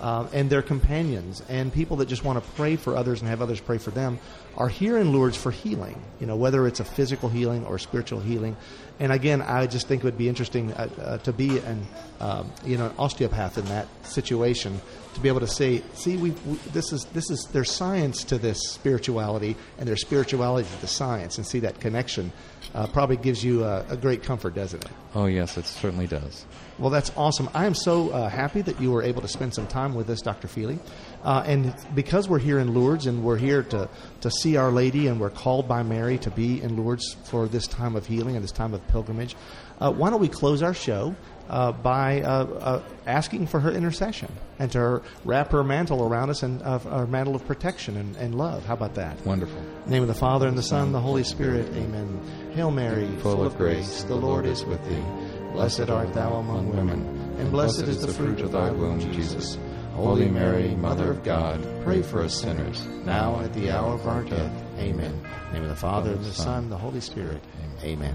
um, 0.00 0.28
and 0.32 0.50
their 0.50 0.62
companions, 0.62 1.42
and 1.48 1.72
people 1.72 1.98
that 1.98 2.08
just 2.08 2.24
want 2.24 2.42
to 2.42 2.50
pray 2.52 2.76
for 2.76 2.96
others 2.96 3.20
and 3.20 3.28
have 3.28 3.40
others 3.40 3.60
pray 3.60 3.78
for 3.78 3.90
them, 3.90 4.18
are 4.56 4.68
here 4.68 4.98
in 4.98 5.12
Lourdes 5.12 5.36
for 5.36 5.50
healing. 5.50 6.00
You 6.20 6.26
know, 6.26 6.36
whether 6.36 6.66
it's 6.66 6.80
a 6.80 6.84
physical 6.84 7.28
healing 7.28 7.64
or 7.64 7.78
spiritual 7.78 8.20
healing. 8.20 8.56
And 9.00 9.12
again, 9.12 9.42
I 9.42 9.66
just 9.66 9.88
think 9.88 10.02
it 10.02 10.04
would 10.04 10.18
be 10.18 10.28
interesting 10.28 10.72
uh, 10.72 10.88
uh, 11.00 11.18
to 11.18 11.32
be 11.32 11.58
an 11.58 11.86
um, 12.20 12.52
you 12.64 12.76
know 12.76 12.86
an 12.86 12.94
osteopath 12.98 13.56
in 13.58 13.64
that 13.66 13.88
situation 14.04 14.80
to 15.14 15.20
be 15.20 15.28
able 15.28 15.40
to 15.40 15.48
say, 15.48 15.82
see, 15.94 16.16
we, 16.16 16.30
we 16.30 16.56
this 16.72 16.92
is 16.92 17.04
this 17.06 17.30
is 17.30 17.48
there's 17.52 17.70
science 17.70 18.24
to 18.24 18.38
this 18.38 18.58
spirituality, 18.70 19.56
and 19.78 19.88
there's 19.88 20.02
spirituality 20.02 20.68
to 20.68 20.80
the 20.80 20.86
science, 20.86 21.38
and 21.38 21.46
see 21.46 21.60
that 21.60 21.80
connection 21.80 22.32
uh, 22.74 22.86
probably 22.88 23.16
gives 23.16 23.44
you 23.44 23.64
a, 23.64 23.84
a 23.88 23.96
great 23.96 24.22
comfort, 24.22 24.54
doesn't 24.54 24.84
it? 24.84 24.90
Oh, 25.14 25.26
yes, 25.26 25.56
it 25.56 25.64
certainly 25.64 26.06
does. 26.06 26.44
Well, 26.78 26.90
that's 26.90 27.12
awesome. 27.16 27.48
I 27.54 27.66
am 27.66 27.74
so 27.74 28.10
uh, 28.10 28.28
happy 28.28 28.60
that 28.62 28.80
you 28.80 28.90
were 28.90 29.02
able 29.02 29.22
to 29.22 29.28
spend 29.28 29.54
some 29.54 29.68
time 29.68 29.94
with 29.94 30.10
us, 30.10 30.20
Dr. 30.20 30.48
Feely. 30.48 30.80
Uh, 31.22 31.44
and 31.46 31.74
because 31.94 32.28
we're 32.28 32.40
here 32.40 32.58
in 32.58 32.74
Lourdes 32.74 33.06
and 33.06 33.22
we're 33.22 33.36
here 33.36 33.62
to, 33.62 33.88
to 34.22 34.30
see 34.30 34.56
Our 34.56 34.72
Lady 34.72 35.06
and 35.06 35.20
we're 35.20 35.30
called 35.30 35.68
by 35.68 35.84
Mary 35.84 36.18
to 36.18 36.30
be 36.30 36.60
in 36.60 36.76
Lourdes 36.76 37.16
for 37.24 37.46
this 37.46 37.68
time 37.68 37.94
of 37.94 38.06
healing 38.06 38.34
and 38.34 38.42
this 38.42 38.52
time 38.52 38.74
of 38.74 38.86
pilgrimage, 38.88 39.36
uh, 39.80 39.92
why 39.92 40.10
don't 40.10 40.20
we 40.20 40.28
close 40.28 40.62
our 40.62 40.74
show 40.74 41.14
uh, 41.48 41.72
by 41.72 42.22
uh, 42.22 42.44
uh, 42.44 42.82
asking 43.06 43.46
for 43.46 43.60
her 43.60 43.70
intercession 43.70 44.30
and 44.58 44.70
to 44.72 45.02
wrap 45.24 45.50
her 45.52 45.62
mantle 45.62 46.06
around 46.06 46.30
us 46.30 46.42
and 46.42 46.62
uh, 46.62 46.78
our 46.88 47.06
mantle 47.06 47.34
of 47.34 47.46
protection 47.46 47.96
and, 47.96 48.16
and 48.16 48.34
love? 48.34 48.64
How 48.64 48.74
about 48.74 48.94
that? 48.94 49.24
Wonderful. 49.26 49.58
In 49.58 49.84
the 49.84 49.90
name 49.90 50.02
of 50.02 50.08
the 50.08 50.14
Father 50.14 50.48
and 50.48 50.56
the 50.56 50.62
Son 50.62 50.86
and 50.86 50.94
the 50.94 51.00
Holy 51.00 51.24
Spirit. 51.24 51.66
Amen. 51.74 52.20
Hail 52.54 52.70
Mary, 52.70 53.08
full, 53.18 53.44
of 53.44 53.56
grace, 53.56 54.04
the 54.04 54.14
Lord 54.14 54.46
is 54.46 54.64
with 54.64 54.82
thee. 54.88 55.04
Blessed 55.52 55.90
art 55.90 56.12
thou 56.14 56.34
among 56.34 56.74
women, 56.74 57.00
and 57.38 57.50
blessed 57.50 57.82
is 57.82 58.00
the 58.00 58.12
fruit 58.12 58.40
of 58.40 58.52
thy 58.52 58.70
womb, 58.70 59.00
Jesus. 59.12 59.58
Holy 59.94 60.28
Mary, 60.28 60.74
Mother 60.74 61.10
of 61.10 61.22
God, 61.22 61.64
pray 61.84 62.02
for 62.02 62.22
us 62.22 62.40
sinners, 62.40 62.84
now 63.04 63.36
and 63.36 63.44
at 63.44 63.54
the 63.54 63.70
hour 63.70 63.94
of 63.94 64.06
our 64.08 64.24
death. 64.24 64.52
Amen. 64.78 65.12
In 65.12 65.22
the 65.22 65.52
name 65.52 65.62
of 65.62 65.68
the 65.68 65.76
Father 65.76 66.10
and 66.10 66.24
the 66.24 66.32
Son 66.32 66.64
and 66.64 66.72
the 66.72 66.76
Holy 66.76 67.00
Spirit. 67.00 67.40
Amen. 67.82 68.14